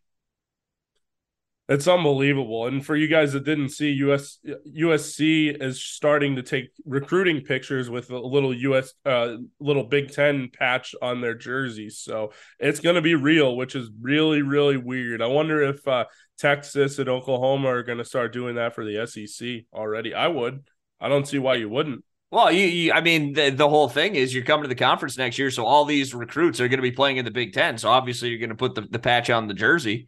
It's 1.69 1.87
unbelievable. 1.87 2.67
And 2.67 2.85
for 2.85 2.93
you 2.93 3.07
guys 3.07 3.31
that 3.33 3.45
didn't 3.45 3.69
see, 3.69 3.91
US 3.91 4.37
USC 4.67 5.61
is 5.61 5.81
starting 5.81 6.35
to 6.35 6.43
take 6.43 6.71
recruiting 6.85 7.41
pictures 7.41 7.89
with 7.89 8.09
a 8.09 8.19
little 8.19 8.53
US 8.53 8.93
uh 9.05 9.37
little 9.61 9.85
Big 9.85 10.11
10 10.11 10.49
patch 10.57 10.93
on 11.01 11.21
their 11.21 11.35
jerseys. 11.35 11.99
So 11.99 12.33
it's 12.59 12.81
going 12.81 12.95
to 12.95 13.01
be 13.01 13.15
real, 13.15 13.55
which 13.55 13.75
is 13.75 13.89
really 14.01 14.41
really 14.41 14.75
weird. 14.75 15.21
I 15.21 15.27
wonder 15.27 15.61
if 15.61 15.87
uh 15.87 16.05
Texas 16.37 16.99
and 16.99 17.07
Oklahoma 17.07 17.69
are 17.69 17.83
going 17.83 17.99
to 17.99 18.05
start 18.05 18.33
doing 18.33 18.55
that 18.55 18.75
for 18.75 18.83
the 18.83 19.07
SEC 19.07 19.61
already. 19.73 20.13
I 20.13 20.27
would. 20.27 20.65
I 20.99 21.07
don't 21.07 21.27
see 21.27 21.39
why 21.39 21.55
you 21.55 21.69
wouldn't. 21.69 22.03
Well, 22.29 22.51
you, 22.51 22.65
you, 22.65 22.91
I 22.91 23.01
mean, 23.01 23.33
the, 23.33 23.51
the 23.51 23.69
whole 23.69 23.87
thing 23.87 24.15
is 24.15 24.33
you're 24.33 24.43
coming 24.43 24.63
to 24.63 24.67
the 24.67 24.73
conference 24.73 25.19
next 25.19 25.37
year, 25.37 25.51
so 25.51 25.65
all 25.65 25.85
these 25.85 26.15
recruits 26.15 26.59
are 26.59 26.67
going 26.67 26.79
to 26.79 26.81
be 26.81 26.91
playing 26.91 27.17
in 27.17 27.25
the 27.25 27.31
Big 27.31 27.53
Ten. 27.53 27.77
So 27.77 27.89
obviously, 27.89 28.29
you're 28.29 28.39
going 28.39 28.49
to 28.49 28.55
put 28.55 28.73
the, 28.73 28.81
the 28.89 28.97
patch 28.97 29.29
on 29.29 29.47
the 29.47 29.53
jersey. 29.53 30.07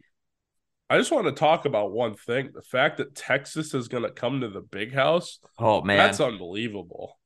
I 0.88 0.98
just 0.98 1.10
want 1.10 1.26
to 1.26 1.32
talk 1.32 1.64
about 1.64 1.92
one 1.92 2.14
thing: 2.14 2.50
the 2.54 2.62
fact 2.62 2.98
that 2.98 3.14
Texas 3.14 3.74
is 3.74 3.88
going 3.88 4.04
to 4.04 4.10
come 4.10 4.40
to 4.40 4.48
the 4.48 4.60
Big 4.60 4.94
House. 4.94 5.38
Oh 5.58 5.82
man, 5.82 5.98
that's 5.98 6.20
unbelievable. 6.20 7.18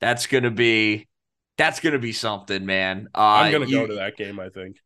That's 0.00 0.26
going 0.26 0.44
to 0.44 0.50
be 0.50 1.08
that's 1.56 1.80
going 1.80 1.92
to 1.92 1.98
be 1.98 2.12
something, 2.12 2.64
man. 2.64 3.08
Uh, 3.14 3.20
I'm 3.20 3.52
going 3.52 3.66
to 3.66 3.72
go 3.72 3.86
to 3.86 3.94
that 3.94 4.16
game. 4.16 4.40
I 4.40 4.48
think. 4.48 4.76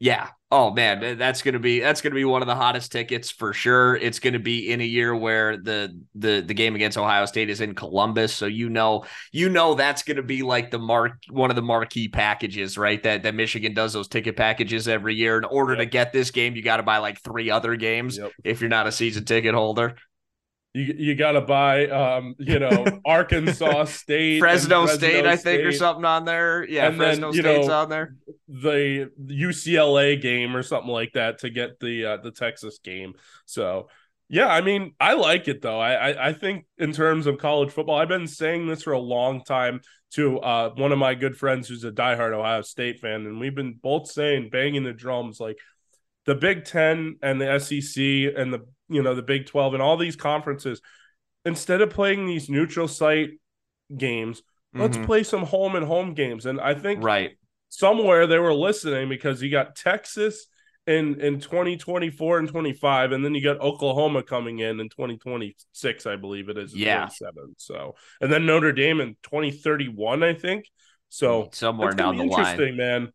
Yeah. 0.00 0.28
Oh 0.50 0.70
man, 0.70 1.18
that's 1.18 1.42
gonna 1.42 1.58
be 1.58 1.80
that's 1.80 2.00
gonna 2.00 2.14
be 2.14 2.24
one 2.24 2.40
of 2.40 2.48
the 2.48 2.54
hottest 2.54 2.90
tickets 2.90 3.30
for 3.30 3.52
sure. 3.52 3.96
It's 3.96 4.18
gonna 4.18 4.38
be 4.38 4.70
in 4.70 4.80
a 4.80 4.84
year 4.84 5.14
where 5.14 5.58
the 5.58 5.94
the 6.14 6.40
the 6.40 6.54
game 6.54 6.74
against 6.74 6.96
Ohio 6.96 7.26
State 7.26 7.50
is 7.50 7.60
in 7.60 7.74
Columbus, 7.74 8.32
so 8.32 8.46
you 8.46 8.70
know 8.70 9.04
you 9.30 9.50
know 9.50 9.74
that's 9.74 10.02
gonna 10.02 10.22
be 10.22 10.42
like 10.42 10.70
the 10.70 10.78
mark 10.78 11.18
one 11.28 11.50
of 11.50 11.56
the 11.56 11.62
marquee 11.62 12.08
packages, 12.08 12.78
right? 12.78 13.02
That 13.02 13.24
that 13.24 13.34
Michigan 13.34 13.74
does 13.74 13.92
those 13.92 14.08
ticket 14.08 14.36
packages 14.36 14.88
every 14.88 15.16
year. 15.16 15.36
In 15.36 15.44
order 15.44 15.74
yep. 15.74 15.80
to 15.80 15.86
get 15.86 16.12
this 16.14 16.30
game, 16.30 16.56
you 16.56 16.62
got 16.62 16.78
to 16.78 16.82
buy 16.82 16.96
like 16.96 17.20
three 17.20 17.50
other 17.50 17.76
games 17.76 18.16
yep. 18.16 18.32
if 18.42 18.62
you're 18.62 18.70
not 18.70 18.86
a 18.86 18.92
season 18.92 19.26
ticket 19.26 19.54
holder 19.54 19.96
you 20.74 20.94
you 20.96 21.14
got 21.14 21.32
to 21.32 21.40
buy 21.40 21.86
um 21.88 22.34
you 22.38 22.58
know 22.58 22.84
Arkansas 23.04 23.84
State 23.84 24.38
Fresno, 24.38 24.86
Fresno 24.86 24.98
State, 24.98 25.10
State 25.10 25.26
I 25.26 25.36
think 25.36 25.64
or 25.64 25.72
something 25.72 26.04
on 26.04 26.24
there. 26.24 26.68
Yeah 26.68 26.88
and 26.88 26.96
Fresno 26.96 27.32
then, 27.32 27.42
State's 27.42 27.68
know, 27.68 27.74
on 27.74 27.88
there. 27.88 28.14
the 28.48 29.10
UCLA 29.20 30.20
game 30.20 30.54
or 30.54 30.62
something 30.62 30.90
like 30.90 31.12
that 31.14 31.38
to 31.38 31.50
get 31.50 31.80
the 31.80 32.04
uh, 32.04 32.16
the 32.18 32.30
Texas 32.30 32.78
game. 32.78 33.14
So 33.46 33.88
yeah 34.28 34.48
I 34.48 34.60
mean 34.60 34.94
I 35.00 35.14
like 35.14 35.48
it 35.48 35.62
though. 35.62 35.80
I, 35.80 36.10
I 36.10 36.28
I 36.28 36.32
think 36.34 36.66
in 36.76 36.92
terms 36.92 37.26
of 37.26 37.38
college 37.38 37.70
football 37.70 37.96
I've 37.96 38.08
been 38.08 38.26
saying 38.26 38.66
this 38.66 38.82
for 38.82 38.92
a 38.92 38.98
long 38.98 39.42
time 39.44 39.80
to 40.12 40.38
uh 40.40 40.70
one 40.74 40.92
of 40.92 40.98
my 40.98 41.14
good 41.14 41.36
friends 41.36 41.68
who's 41.68 41.84
a 41.84 41.90
diehard 41.90 42.32
Ohio 42.32 42.62
State 42.62 43.00
fan 43.00 43.26
and 43.26 43.40
we've 43.40 43.54
been 43.54 43.78
both 43.82 44.10
saying 44.10 44.50
banging 44.50 44.84
the 44.84 44.92
drums 44.92 45.40
like 45.40 45.58
the 46.26 46.34
Big 46.34 46.66
Ten 46.66 47.16
and 47.22 47.40
the 47.40 47.58
SEC 47.58 48.02
and 48.36 48.52
the 48.52 48.66
you 48.88 49.02
know 49.02 49.14
the 49.14 49.22
Big 49.22 49.46
Twelve 49.46 49.74
and 49.74 49.82
all 49.82 49.96
these 49.96 50.16
conferences, 50.16 50.80
instead 51.44 51.80
of 51.80 51.90
playing 51.90 52.26
these 52.26 52.48
neutral 52.48 52.88
site 52.88 53.30
games, 53.96 54.40
mm-hmm. 54.40 54.80
let's 54.80 54.98
play 54.98 55.22
some 55.22 55.44
home 55.44 55.74
and 55.76 55.86
home 55.86 56.14
games. 56.14 56.46
And 56.46 56.60
I 56.60 56.74
think 56.74 57.02
right. 57.02 57.36
somewhere 57.68 58.26
they 58.26 58.38
were 58.38 58.54
listening 58.54 59.08
because 59.08 59.42
you 59.42 59.50
got 59.50 59.76
Texas 59.76 60.46
in 60.86 61.20
in 61.20 61.38
2024 61.38 62.38
and 62.38 62.48
25 62.48 63.12
and 63.12 63.22
then 63.22 63.34
you 63.34 63.42
got 63.42 63.60
Oklahoma 63.60 64.22
coming 64.22 64.60
in 64.60 64.80
in 64.80 64.88
2026 64.88 66.06
I 66.06 66.16
believe 66.16 66.48
it 66.48 66.56
is 66.56 66.74
yeah. 66.74 67.00
27 67.00 67.56
so 67.58 67.94
and 68.22 68.32
then 68.32 68.46
Notre 68.46 68.72
Dame 68.72 69.02
in 69.02 69.16
2031 69.22 70.22
I 70.22 70.34
think. 70.34 70.64
So 71.10 71.50
somewhere 71.52 71.92
down 71.92 72.16
the 72.16 72.24
interesting 72.24 72.68
line 72.68 72.76
man 72.76 73.12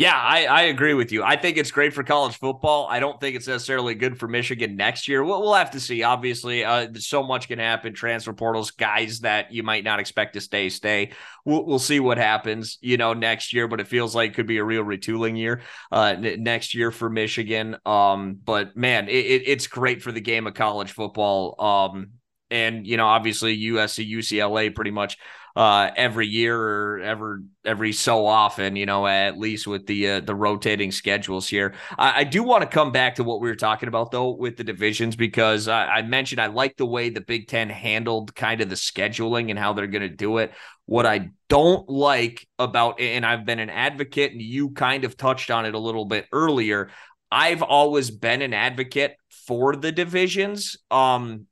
yeah, 0.00 0.16
I, 0.16 0.46
I 0.46 0.62
agree 0.62 0.94
with 0.94 1.12
you. 1.12 1.22
I 1.22 1.36
think 1.36 1.58
it's 1.58 1.70
great 1.70 1.92
for 1.92 2.02
college 2.02 2.38
football. 2.38 2.86
I 2.88 3.00
don't 3.00 3.20
think 3.20 3.36
it's 3.36 3.46
necessarily 3.46 3.94
good 3.94 4.18
for 4.18 4.26
Michigan 4.26 4.74
next 4.74 5.08
year. 5.08 5.22
We'll, 5.22 5.42
we'll 5.42 5.52
have 5.52 5.72
to 5.72 5.80
see. 5.80 6.04
Obviously, 6.04 6.64
uh, 6.64 6.88
so 6.94 7.22
much 7.22 7.48
can 7.48 7.58
happen. 7.58 7.92
Transfer 7.92 8.32
portals, 8.32 8.70
guys 8.70 9.20
that 9.20 9.52
you 9.52 9.62
might 9.62 9.84
not 9.84 10.00
expect 10.00 10.32
to 10.32 10.40
stay, 10.40 10.70
stay. 10.70 11.10
We'll, 11.44 11.66
we'll 11.66 11.78
see 11.78 12.00
what 12.00 12.16
happens, 12.16 12.78
you 12.80 12.96
know, 12.96 13.12
next 13.12 13.52
year. 13.52 13.68
But 13.68 13.80
it 13.80 13.88
feels 13.88 14.14
like 14.14 14.30
it 14.30 14.34
could 14.36 14.46
be 14.46 14.56
a 14.56 14.64
real 14.64 14.84
retooling 14.84 15.36
year 15.36 15.60
uh, 15.92 16.14
n- 16.16 16.42
next 16.42 16.74
year 16.74 16.90
for 16.90 17.10
Michigan. 17.10 17.76
Um, 17.84 18.38
but 18.42 18.74
man, 18.78 19.06
it, 19.10 19.26
it, 19.26 19.42
it's 19.48 19.66
great 19.66 20.00
for 20.00 20.12
the 20.12 20.22
game 20.22 20.46
of 20.46 20.54
college 20.54 20.92
football. 20.92 21.62
Um, 21.62 22.12
and 22.50 22.86
you 22.86 22.96
know, 22.96 23.06
obviously 23.06 23.54
USC, 23.58 24.10
UCLA, 24.10 24.74
pretty 24.74 24.92
much 24.92 25.18
uh, 25.56 25.90
every 25.96 26.26
year 26.26 26.56
or 26.58 27.00
ever 27.00 27.42
every 27.64 27.92
so 27.92 28.26
often, 28.26 28.76
you 28.76 28.86
know, 28.86 29.06
at 29.06 29.38
least 29.38 29.66
with 29.66 29.86
the 29.86 30.08
uh, 30.08 30.20
the 30.20 30.34
rotating 30.34 30.92
schedules 30.92 31.48
here. 31.48 31.74
I, 31.98 32.20
I 32.20 32.24
do 32.24 32.42
want 32.42 32.62
to 32.62 32.68
come 32.68 32.92
back 32.92 33.16
to 33.16 33.24
what 33.24 33.40
we 33.40 33.48
were 33.48 33.56
talking 33.56 33.88
about 33.88 34.10
though 34.10 34.30
with 34.30 34.56
the 34.56 34.64
divisions 34.64 35.16
because 35.16 35.68
I, 35.68 35.86
I 35.86 36.02
mentioned 36.02 36.40
I 36.40 36.46
like 36.46 36.76
the 36.76 36.86
way 36.86 37.10
the 37.10 37.20
Big 37.20 37.48
Ten 37.48 37.68
handled 37.68 38.34
kind 38.34 38.60
of 38.60 38.68
the 38.68 38.76
scheduling 38.76 39.50
and 39.50 39.58
how 39.58 39.72
they're 39.72 39.86
going 39.86 40.02
to 40.02 40.08
do 40.08 40.38
it. 40.38 40.52
What 40.86 41.06
I 41.06 41.30
don't 41.48 41.88
like 41.88 42.46
about, 42.58 43.00
it, 43.00 43.10
and 43.10 43.24
I've 43.24 43.44
been 43.44 43.60
an 43.60 43.70
advocate, 43.70 44.32
and 44.32 44.42
you 44.42 44.70
kind 44.70 45.04
of 45.04 45.16
touched 45.16 45.50
on 45.50 45.64
it 45.64 45.74
a 45.74 45.78
little 45.78 46.04
bit 46.04 46.26
earlier. 46.32 46.90
I've 47.30 47.62
always 47.62 48.10
been 48.10 48.42
an 48.42 48.54
advocate 48.54 49.14
for 49.46 49.76
the 49.76 49.92
divisions. 49.92 50.76
Um, 50.90 51.46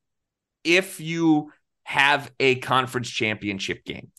if 0.65 1.01
you 1.01 1.53
have 1.89 2.31
a 2.39 2.57
conference 2.57 3.09
championship 3.09 3.83
game. 3.87 4.11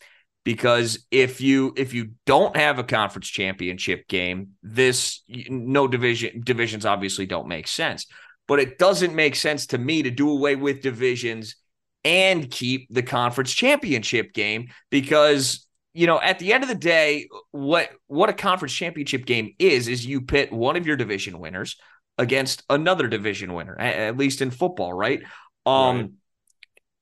Because 0.44 1.06
if 1.12 1.40
you 1.40 1.72
if 1.76 1.94
you 1.94 2.14
don't 2.26 2.56
have 2.56 2.80
a 2.80 2.84
conference 2.84 3.28
championship 3.28 4.08
game 4.08 4.54
this 4.60 5.22
no 5.28 5.86
division 5.86 6.40
divisions 6.44 6.84
obviously 6.84 7.26
don't 7.26 7.46
make 7.46 7.68
sense. 7.68 8.06
But 8.48 8.58
it 8.58 8.76
doesn't 8.76 9.14
make 9.14 9.36
sense 9.36 9.66
to 9.68 9.78
me 9.78 10.02
to 10.02 10.10
do 10.10 10.30
away 10.30 10.56
with 10.56 10.82
divisions 10.82 11.54
and 12.02 12.50
keep 12.50 12.88
the 12.90 13.04
conference 13.04 13.52
championship 13.52 14.32
game 14.32 14.70
because 14.90 15.64
you 15.94 16.08
know 16.08 16.20
at 16.20 16.40
the 16.40 16.52
end 16.52 16.64
of 16.64 16.68
the 16.68 16.74
day 16.74 17.28
what 17.52 17.90
what 18.08 18.28
a 18.28 18.32
conference 18.32 18.72
championship 18.72 19.24
game 19.26 19.54
is 19.60 19.86
is 19.86 20.04
you 20.04 20.22
pit 20.22 20.52
one 20.52 20.74
of 20.74 20.88
your 20.88 20.96
division 20.96 21.38
winners 21.38 21.76
against 22.18 22.64
another 22.68 23.06
division 23.06 23.54
winner 23.54 23.78
at, 23.78 24.16
least 24.16 24.42
in 24.42 24.50
football 24.50 24.92
right? 24.92 25.22
Um 25.64 25.96
right 25.96 26.10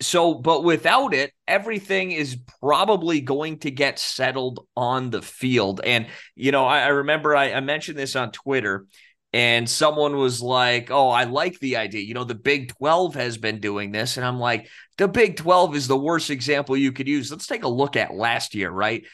so, 0.01 0.35
but 0.35 0.63
without 0.63 1.13
it, 1.13 1.33
everything 1.47 2.13
is 2.13 2.39
probably 2.61 3.21
going 3.21 3.59
to 3.61 3.71
get 3.71 3.99
settled 3.99 4.67
on 4.77 5.11
the 5.11 5.23
field. 5.23 5.81
And, 5.85 6.07
you 6.37 6.53
know, 6.53 6.65
I, 6.65 6.83
I 6.83 6.89
remember 6.89 7.35
I, 7.35 7.53
I 7.53 7.61
mentioned 7.61 7.99
this 7.99 8.15
on 8.15 8.31
Twitter 8.31 8.87
and 9.33 9.69
someone 9.69 10.17
was 10.17 10.41
like, 10.41 10.91
Oh, 10.91 11.09
I 11.09 11.25
like 11.25 11.59
the 11.59 11.77
idea. 11.77 12.03
You 12.03 12.15
know, 12.15 12.25
the 12.25 12.37
Big 12.37 12.73
12 12.77 13.15
has 13.17 13.39
been 13.39 13.61
doing 13.61 13.91
this. 13.91 14.17
And 14.17 14.25
I'm 14.25 14.39
like, 14.39 14.69
The 14.99 15.09
Big 15.09 15.37
12 15.37 15.75
is 15.75 15.89
the 15.89 15.99
worst 15.99 16.31
example 16.31 16.77
you 16.77 16.93
could 16.93 17.09
use. 17.09 17.31
Let's 17.31 17.49
take 17.49 17.65
a 17.65 17.69
look 17.69 17.97
at 17.97 18.15
last 18.15 18.55
year, 18.55 18.71
right? 18.71 19.05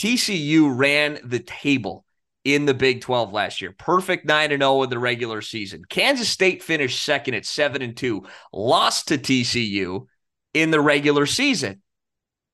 TCU 0.00 0.74
ran 0.74 1.18
the 1.24 1.40
table 1.40 2.06
in 2.42 2.64
the 2.64 2.74
Big 2.74 3.02
12 3.02 3.32
last 3.34 3.60
year. 3.60 3.74
Perfect 3.78 4.24
9 4.26 4.50
and 4.50 4.62
0 4.62 4.82
in 4.82 4.90
the 4.90 4.98
regular 4.98 5.42
season. 5.42 5.82
Kansas 5.88 6.28
State 6.28 6.62
finished 6.62 7.04
second 7.04 7.34
at 7.34 7.44
7 7.44 7.82
and 7.82 7.96
2, 7.96 8.24
lost 8.52 9.08
to 9.08 9.18
TCU 9.18 10.06
in 10.54 10.70
the 10.70 10.80
regular 10.80 11.26
season. 11.26 11.82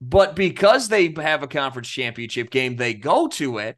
But 0.00 0.36
because 0.36 0.88
they 0.88 1.12
have 1.18 1.42
a 1.42 1.48
conference 1.48 1.88
championship 1.88 2.50
game, 2.50 2.76
they 2.76 2.94
go 2.94 3.28
to 3.28 3.58
it, 3.58 3.76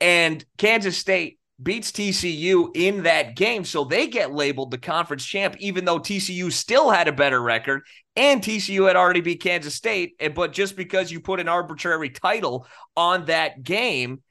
and 0.00 0.44
Kansas 0.58 0.96
State 0.96 1.38
beats 1.60 1.90
TCU 1.90 2.70
in 2.74 3.04
that 3.04 3.34
game. 3.34 3.64
So 3.64 3.84
they 3.84 4.06
get 4.06 4.32
labeled 4.32 4.70
the 4.70 4.78
conference 4.78 5.24
champ, 5.24 5.56
even 5.58 5.84
though 5.84 5.98
TCU 5.98 6.52
still 6.52 6.90
had 6.90 7.08
a 7.08 7.12
better 7.12 7.40
record 7.40 7.82
and 8.14 8.42
TCU 8.42 8.86
had 8.86 8.96
already 8.96 9.20
beat 9.20 9.42
Kansas 9.42 9.74
State. 9.74 10.20
But 10.34 10.52
just 10.52 10.76
because 10.76 11.10
you 11.10 11.20
put 11.20 11.40
an 11.40 11.48
arbitrary 11.48 12.10
title 12.10 12.66
on 12.96 13.26
that 13.26 13.62
game, 13.62 14.22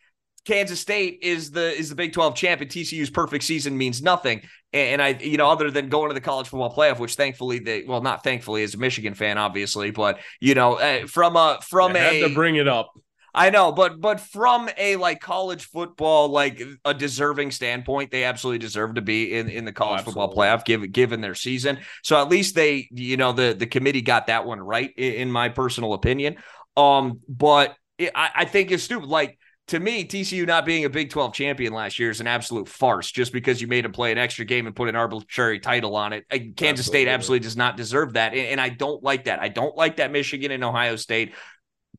Kansas 0.45 0.79
State 0.79 1.19
is 1.23 1.51
the 1.51 1.73
is 1.73 1.89
the 1.89 1.95
Big 1.95 2.13
12 2.13 2.35
champ 2.35 2.61
and 2.61 2.69
TCU's 2.69 3.09
perfect 3.09 3.43
season 3.43 3.77
means 3.77 4.01
nothing. 4.01 4.41
And 4.75 5.01
I, 5.01 5.09
you 5.21 5.37
know, 5.37 5.49
other 5.49 5.71
than 5.71 5.87
going 5.87 6.09
to 6.09 6.13
the 6.13 6.21
college 6.21 6.49
football 6.49 6.75
playoff, 6.75 6.99
which 6.99 7.15
thankfully 7.15 7.59
they, 7.59 7.83
well, 7.83 8.01
not 8.01 8.23
thankfully 8.23 8.61
as 8.63 8.73
a 8.73 8.77
Michigan 8.77 9.13
fan, 9.13 9.37
obviously, 9.37 9.91
but 9.91 10.19
you 10.41 10.53
know, 10.53 10.73
uh, 10.75 11.07
from 11.07 11.37
a 11.37 11.59
from 11.61 11.95
I 11.95 11.99
a 11.99 12.27
to 12.27 12.33
bring 12.33 12.57
it 12.57 12.67
up. 12.67 12.91
I 13.33 13.49
know, 13.49 13.71
but 13.71 13.99
but 13.99 14.19
from 14.19 14.69
a 14.77 14.95
like 14.95 15.19
college 15.19 15.65
football, 15.65 16.29
like 16.29 16.61
a 16.83 16.93
deserving 16.93 17.51
standpoint, 17.51 18.11
they 18.11 18.23
absolutely 18.23 18.59
deserve 18.59 18.95
to 18.95 19.01
be 19.01 19.37
in, 19.37 19.49
in 19.49 19.65
the 19.65 19.73
college 19.73 20.01
oh, 20.01 20.03
football 20.05 20.33
playoff, 20.33 20.63
given 20.65 20.91
given 20.91 21.21
their 21.21 21.35
season. 21.35 21.79
So 22.03 22.21
at 22.21 22.29
least 22.29 22.55
they, 22.55 22.87
you 22.91 23.17
know, 23.17 23.31
the 23.31 23.53
the 23.57 23.67
committee 23.67 24.01
got 24.01 24.27
that 24.27 24.45
one 24.45 24.59
right, 24.59 24.91
in, 24.97 25.13
in 25.13 25.31
my 25.31 25.49
personal 25.49 25.93
opinion. 25.93 26.37
Um, 26.77 27.19
but 27.27 27.75
it, 27.97 28.11
I, 28.15 28.29
I 28.35 28.45
think 28.45 28.71
it's 28.71 28.83
stupid. 28.83 29.07
Like 29.07 29.37
to 29.67 29.79
me, 29.79 30.05
TCU 30.05 30.45
not 30.45 30.65
being 30.65 30.85
a 30.85 30.89
Big 30.89 31.09
12 31.09 31.33
champion 31.33 31.73
last 31.73 31.97
year 31.97 32.11
is 32.11 32.21
an 32.21 32.27
absolute 32.27 32.67
farce 32.67 33.11
just 33.11 33.33
because 33.33 33.59
you 33.59 33.67
made 33.67 33.83
them 33.83 33.91
play 33.91 34.11
an 34.11 34.17
extra 34.17 34.45
game 34.45 34.67
and 34.67 34.75
put 34.75 34.89
an 34.89 34.95
arbitrary 34.95 35.59
title 35.59 35.95
on 35.95 36.13
it. 36.13 36.25
Uh, 36.29 36.37
Kansas 36.55 36.57
absolutely. 36.59 36.83
State 36.83 37.07
absolutely 37.07 37.43
does 37.43 37.57
not 37.57 37.75
deserve 37.75 38.13
that. 38.13 38.33
And, 38.33 38.47
and, 38.47 38.61
I 38.61 38.69
don't 38.69 39.01
like 39.03 39.23
that. 39.23 39.39
I 39.39 39.47
don't 39.47 39.75
like 39.75 39.97
that 39.97 40.11
Michigan 40.11 40.51
and 40.51 40.63
Ohio 40.63 40.95
State 40.97 41.33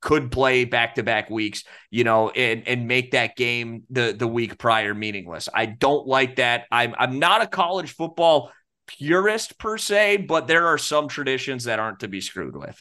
could 0.01 0.31
play 0.31 0.65
back 0.65 0.95
to 0.97 1.03
back 1.03 1.29
weeks, 1.29 1.65
you 1.91 2.05
know, 2.05 2.31
and 2.31 2.69
and 2.69 2.87
make 2.87 3.13
that 3.13 3.35
game 3.35 3.83
the 3.91 4.15
the 4.17 4.29
week 4.29 4.59
prior 4.59 4.95
meaningless. 4.95 5.49
I 5.53 5.67
don't 5.67 6.07
like 6.07 6.37
that. 6.37 6.67
I'm 6.71 6.95
I'm 6.99 7.19
not 7.19 7.43
a 7.43 7.47
college 7.47 7.95
football 7.95 8.53
purist 8.87 9.59
per 9.59 9.77
se, 9.79 10.19
but 10.29 10.47
there 10.47 10.69
are 10.69 10.79
some 10.79 11.09
traditions 11.09 11.65
that 11.65 11.81
aren't 11.81 12.01
to 12.01 12.09
be 12.09 12.21
screwed 12.21 12.57
with. 12.57 12.81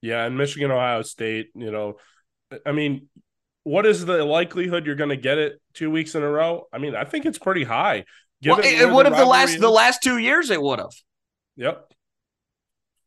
Yeah, 0.00 0.24
and 0.24 0.36
Michigan, 0.36 0.70
Ohio 0.70 1.02
State, 1.02 1.50
you 1.54 1.70
know, 1.70 1.96
I 2.64 2.72
mean, 2.72 3.08
what 3.68 3.84
is 3.84 4.06
the 4.06 4.24
likelihood 4.24 4.86
you're 4.86 4.94
going 4.94 5.10
to 5.10 5.16
get 5.16 5.36
it 5.36 5.60
two 5.74 5.90
weeks 5.90 6.14
in 6.14 6.22
a 6.22 6.28
row? 6.28 6.66
I 6.72 6.78
mean, 6.78 6.96
I 6.96 7.04
think 7.04 7.26
it's 7.26 7.38
pretty 7.38 7.64
high. 7.64 8.04
Well, 8.42 8.60
it 8.62 8.90
would 8.90 9.04
have 9.04 9.16
the 9.16 9.26
last 9.26 9.54
is. 9.54 9.60
the 9.60 9.68
last 9.68 10.02
two 10.02 10.16
years. 10.16 10.50
It 10.50 10.62
would 10.62 10.78
have. 10.78 10.92
Yep. 11.56 11.92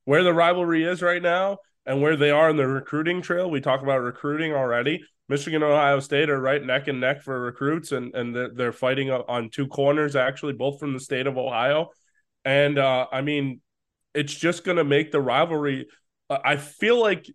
Where 0.05 0.23
the 0.23 0.33
rivalry 0.33 0.83
is 0.83 1.01
right 1.01 1.21
now, 1.21 1.57
and 1.85 2.01
where 2.01 2.15
they 2.15 2.29
are 2.29 2.49
in 2.49 2.57
the 2.57 2.67
recruiting 2.67 3.23
trail. 3.23 3.49
We 3.49 3.59
talk 3.59 3.81
about 3.81 4.01
recruiting 4.01 4.53
already. 4.53 5.03
Michigan 5.29 5.63
and 5.63 5.71
Ohio 5.71 5.99
State 5.99 6.29
are 6.29 6.39
right 6.39 6.63
neck 6.63 6.87
and 6.87 6.99
neck 6.99 7.23
for 7.23 7.39
recruits, 7.39 7.91
and 7.91 8.13
and 8.13 8.35
they're, 8.35 8.49
they're 8.53 8.71
fighting 8.73 9.09
on 9.09 9.49
two 9.49 9.67
corners 9.67 10.15
actually, 10.15 10.53
both 10.53 10.79
from 10.79 10.93
the 10.93 10.99
state 10.99 11.25
of 11.25 11.37
Ohio. 11.37 11.89
And 12.45 12.77
uh, 12.77 13.07
I 13.11 13.21
mean, 13.21 13.61
it's 14.13 14.35
just 14.35 14.63
going 14.63 14.77
to 14.77 14.83
make 14.83 15.11
the 15.11 15.21
rivalry. 15.21 15.87
Uh, 16.29 16.39
I 16.43 16.57
feel 16.57 16.99
like 16.99 17.25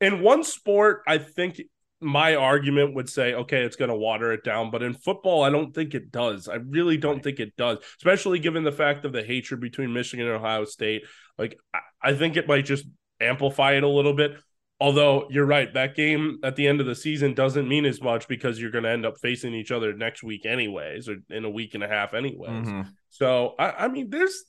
in 0.00 0.22
one 0.22 0.42
sport, 0.42 1.02
I 1.06 1.18
think 1.18 1.60
my 2.00 2.34
argument 2.34 2.94
would 2.94 3.08
say, 3.08 3.34
okay, 3.34 3.62
it's 3.62 3.76
going 3.76 3.88
to 3.88 3.96
water 3.96 4.32
it 4.32 4.44
down. 4.44 4.70
But 4.70 4.82
in 4.82 4.94
football, 4.94 5.42
I 5.42 5.50
don't 5.50 5.74
think 5.74 5.94
it 5.94 6.10
does. 6.10 6.48
I 6.48 6.56
really 6.56 6.96
don't 6.96 7.22
think 7.22 7.40
it 7.40 7.56
does, 7.56 7.78
especially 7.98 8.38
given 8.38 8.64
the 8.64 8.72
fact 8.72 9.04
of 9.04 9.12
the 9.12 9.22
hatred 9.22 9.60
between 9.60 9.92
Michigan 9.92 10.26
and 10.26 10.36
Ohio 10.36 10.64
State. 10.64 11.02
Like, 11.38 11.58
I, 11.72 11.78
I 12.02 12.14
think 12.14 12.36
it 12.36 12.48
might 12.48 12.64
just 12.64 12.84
amplify 13.20 13.72
it 13.72 13.84
a 13.84 13.88
little 13.88 14.14
bit. 14.14 14.36
Although 14.80 15.28
you're 15.30 15.46
right, 15.46 15.72
that 15.74 15.94
game 15.94 16.38
at 16.42 16.56
the 16.56 16.66
end 16.66 16.80
of 16.80 16.86
the 16.86 16.96
season 16.96 17.32
doesn't 17.32 17.68
mean 17.68 17.86
as 17.86 18.02
much 18.02 18.26
because 18.26 18.60
you're 18.60 18.72
going 18.72 18.84
to 18.84 18.90
end 18.90 19.06
up 19.06 19.14
facing 19.22 19.54
each 19.54 19.70
other 19.70 19.94
next 19.94 20.22
week, 20.22 20.44
anyways, 20.44 21.08
or 21.08 21.16
in 21.30 21.44
a 21.44 21.50
week 21.50 21.74
and 21.74 21.84
a 21.84 21.88
half, 21.88 22.12
anyways. 22.12 22.66
Mm-hmm. 22.66 22.82
So 23.10 23.54
I, 23.58 23.70
I 23.70 23.88
mean, 23.88 24.10
there's 24.10 24.44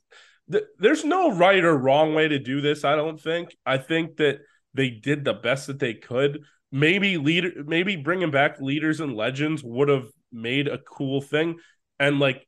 there's 0.80 1.06
no 1.06 1.32
right 1.32 1.64
or 1.64 1.78
wrong 1.78 2.16
way 2.16 2.28
to 2.28 2.40
do 2.40 2.60
this. 2.60 2.84
I 2.84 2.96
don't 2.96 3.22
think. 3.22 3.56
I 3.66 3.78
think 3.78 4.18
that 4.18 4.40
they 4.74 4.90
did 4.90 5.24
the 5.24 5.34
best 5.34 5.68
that 5.68 5.80
they 5.80 5.94
could. 5.94 6.44
Maybe 6.75 7.17
leader, 7.17 7.51
maybe 7.65 7.96
bringing 7.96 8.32
back 8.32 8.60
leaders 8.60 9.00
and 9.00 9.15
legends 9.15 9.63
would 9.63 9.89
have 9.89 10.08
made 10.32 10.67
a 10.67 10.77
cool 10.77 11.22
thing. 11.22 11.58
And 12.00 12.20
like, 12.20 12.46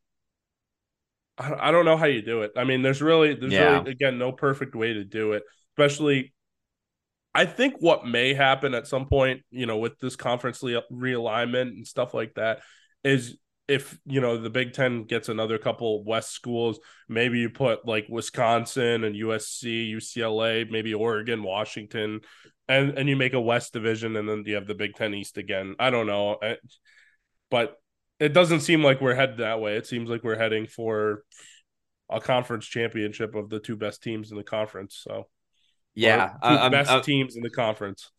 I, 1.37 1.69
I 1.69 1.71
don't 1.71 1.85
know 1.85 1.97
how 1.97 2.05
you 2.05 2.21
do 2.21 2.41
it. 2.41 2.51
I 2.57 2.63
mean, 2.63 2.81
there's 2.81 3.01
really, 3.01 3.35
there's 3.35 3.53
yeah. 3.53 3.79
really 3.79 3.91
again 3.91 4.17
no 4.17 4.31
perfect 4.31 4.75
way 4.75 4.93
to 4.93 5.03
do 5.03 5.33
it 5.33 5.43
especially 5.77 6.33
I 7.37 7.45
think 7.45 7.75
what 7.79 8.07
may 8.07 8.33
happen 8.33 8.73
at 8.73 8.87
some 8.87 9.05
point, 9.05 9.43
you 9.51 9.67
know, 9.67 9.77
with 9.77 9.99
this 9.99 10.15
conference 10.15 10.63
realignment 10.63 11.67
and 11.67 11.85
stuff 11.85 12.15
like 12.15 12.33
that, 12.33 12.61
is 13.03 13.37
if 13.67 13.99
you 14.05 14.21
know 14.21 14.37
the 14.37 14.49
Big 14.49 14.73
Ten 14.73 15.03
gets 15.03 15.29
another 15.29 15.57
couple 15.57 16.03
West 16.03 16.31
schools, 16.31 16.79
maybe 17.09 17.39
you 17.39 17.49
put 17.49 17.85
like 17.85 18.07
Wisconsin 18.09 19.03
and 19.03 19.15
USC, 19.15 19.91
UCLA, 19.93 20.69
maybe 20.69 20.93
Oregon, 20.93 21.43
Washington, 21.43 22.21
and 22.67 22.97
and 22.97 23.09
you 23.09 23.15
make 23.15 23.33
a 23.33 23.41
West 23.41 23.73
division, 23.73 24.15
and 24.15 24.27
then 24.27 24.43
you 24.45 24.55
have 24.55 24.67
the 24.67 24.75
Big 24.75 24.95
Ten 24.95 25.13
East 25.13 25.37
again. 25.37 25.75
I 25.79 25.89
don't 25.89 26.07
know, 26.07 26.37
but 27.51 27.77
it 28.19 28.33
doesn't 28.33 28.61
seem 28.61 28.83
like 28.83 29.01
we're 29.01 29.15
headed 29.15 29.37
that 29.37 29.59
way. 29.59 29.75
It 29.75 29.85
seems 29.85 30.09
like 30.09 30.23
we're 30.23 30.37
heading 30.37 30.65
for 30.65 31.23
a 32.09 32.21
conference 32.21 32.65
championship 32.65 33.35
of 33.35 33.49
the 33.49 33.59
two 33.59 33.75
best 33.75 34.01
teams 34.01 34.31
in 34.31 34.37
the 34.37 34.43
conference. 34.43 34.99
So 35.03 35.27
yeah, 35.93 36.33
uh, 36.41 36.69
best 36.69 37.03
teams 37.03 37.35
in 37.35 37.43
the 37.43 37.49
conference. 37.49 38.11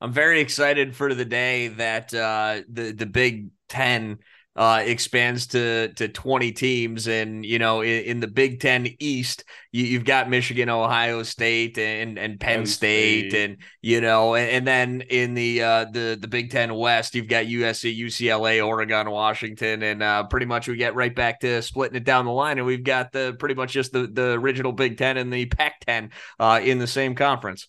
I'm 0.00 0.12
very 0.12 0.40
excited 0.40 0.94
for 0.94 1.14
the 1.14 1.24
day 1.24 1.68
that 1.68 2.12
uh, 2.12 2.62
the 2.68 2.92
the 2.92 3.06
Big 3.06 3.50
Ten 3.68 4.18
uh, 4.56 4.82
expands 4.84 5.46
to 5.48 5.92
to 5.94 6.08
20 6.08 6.52
teams, 6.52 7.06
and 7.06 7.44
you 7.44 7.58
know 7.58 7.82
in, 7.82 8.04
in 8.04 8.20
the 8.20 8.26
Big 8.26 8.60
Ten 8.60 8.88
East, 8.98 9.44
you, 9.70 9.98
have 9.98 10.06
got 10.06 10.30
Michigan, 10.30 10.70
Ohio 10.70 11.22
State, 11.22 11.76
and 11.76 12.18
and 12.18 12.40
Penn, 12.40 12.60
Penn 12.60 12.66
State, 12.66 13.30
State, 13.30 13.44
and 13.44 13.58
you 13.82 14.00
know, 14.00 14.34
and, 14.34 14.48
and, 14.50 14.66
then 14.66 15.02
in 15.02 15.34
the 15.34 15.62
uh, 15.62 15.84
the 15.92 16.16
the 16.18 16.28
Big 16.28 16.50
Ten 16.50 16.74
West, 16.74 17.14
you've 17.14 17.28
got 17.28 17.44
USC, 17.44 17.98
UCLA, 17.98 18.66
Oregon, 18.66 19.10
Washington, 19.10 19.82
and 19.82 20.02
uh, 20.02 20.24
pretty 20.24 20.46
much 20.46 20.68
we 20.68 20.76
get 20.76 20.94
right 20.94 21.14
back 21.14 21.40
to 21.40 21.60
splitting 21.60 21.96
it 21.96 22.04
down 22.04 22.24
the 22.24 22.32
line, 22.32 22.56
and 22.56 22.66
we've 22.66 22.84
got 22.84 23.12
the 23.12 23.36
pretty 23.38 23.54
much 23.54 23.72
just 23.72 23.92
the 23.92 24.06
the 24.06 24.32
original 24.32 24.72
Big 24.72 24.96
Ten 24.96 25.18
and 25.18 25.30
the 25.30 25.44
Pac-10 25.46 26.12
uh, 26.40 26.60
in 26.62 26.78
the 26.78 26.86
same 26.86 27.14
conference. 27.14 27.68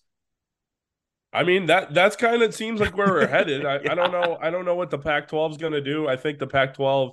I 1.32 1.42
mean 1.42 1.66
that 1.66 1.92
that's 1.92 2.16
kind 2.16 2.42
of 2.42 2.54
seems 2.54 2.80
like 2.80 2.96
where 2.96 3.08
we're 3.08 3.26
headed. 3.28 3.66
I, 3.66 3.80
yeah. 3.80 3.92
I, 3.92 3.94
don't 3.94 4.12
know. 4.12 4.38
I 4.40 4.50
don't 4.50 4.64
know 4.64 4.74
what 4.74 4.90
the 4.90 4.98
Pac-12 4.98 5.52
is 5.52 5.56
going 5.56 5.72
to 5.74 5.80
do. 5.80 6.08
I 6.08 6.16
think 6.16 6.38
the 6.38 6.46
Pac-12. 6.46 7.12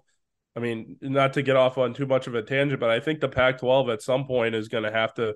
I 0.58 0.62
mean, 0.62 0.96
not 1.02 1.34
to 1.34 1.42
get 1.42 1.58
off 1.58 1.78
on 1.78 1.94
too 1.94 2.06
much 2.06 2.28
of 2.28 2.36
a 2.36 2.42
tangent, 2.42 2.80
but 2.80 2.90
I 2.90 3.02
think 3.02 3.20
the 3.20 3.28
Pac-12 3.28 3.92
at 3.92 4.02
some 4.02 4.26
point 4.26 4.56
is 4.56 4.70
going 4.70 4.86
to 4.86 4.92
have 4.92 5.14
to 5.16 5.36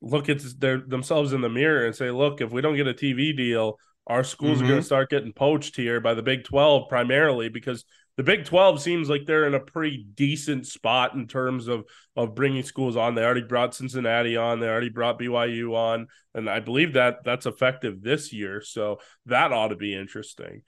look 0.00 0.28
at 0.28 0.42
their 0.58 0.78
themselves 0.78 1.32
in 1.32 1.42
the 1.42 1.48
mirror 1.48 1.86
and 1.86 1.94
say, 1.94 2.10
"Look, 2.10 2.40
if 2.40 2.50
we 2.50 2.60
don't 2.60 2.74
get 2.74 2.88
a 2.88 2.94
TV 2.94 3.36
deal, 3.36 3.78
our 4.08 4.24
schools 4.24 4.56
mm-hmm. 4.56 4.64
are 4.64 4.68
going 4.68 4.80
to 4.80 4.86
start 4.86 5.10
getting 5.10 5.32
poached 5.32 5.76
here 5.76 6.00
by 6.00 6.14
the 6.14 6.22
Big 6.22 6.44
12 6.44 6.88
primarily 6.88 7.48
because 7.48 7.84
the 8.18 8.24
Big 8.24 8.44
12 8.44 8.82
seems 8.82 9.08
like 9.08 9.26
they're 9.26 9.46
in 9.46 9.54
a 9.54 9.60
pretty 9.60 10.04
decent 10.14 10.66
spot 10.66 11.14
in 11.14 11.28
terms 11.28 11.68
of 11.68 11.84
of 12.16 12.34
bringing 12.34 12.64
schools 12.64 12.96
on. 12.96 13.14
They 13.14 13.22
already 13.22 13.44
brought 13.44 13.76
Cincinnati 13.76 14.36
on, 14.36 14.58
they 14.58 14.68
already 14.68 14.88
brought 14.88 15.20
BYU 15.20 15.72
on, 15.74 16.08
and 16.34 16.50
I 16.50 16.58
believe 16.58 16.94
that 16.94 17.18
that's 17.24 17.46
effective 17.46 18.02
this 18.02 18.32
year. 18.32 18.60
So 18.60 18.98
that 19.26 19.52
ought 19.52 19.68
to 19.68 19.76
be 19.76 19.94
interesting. 19.94 20.62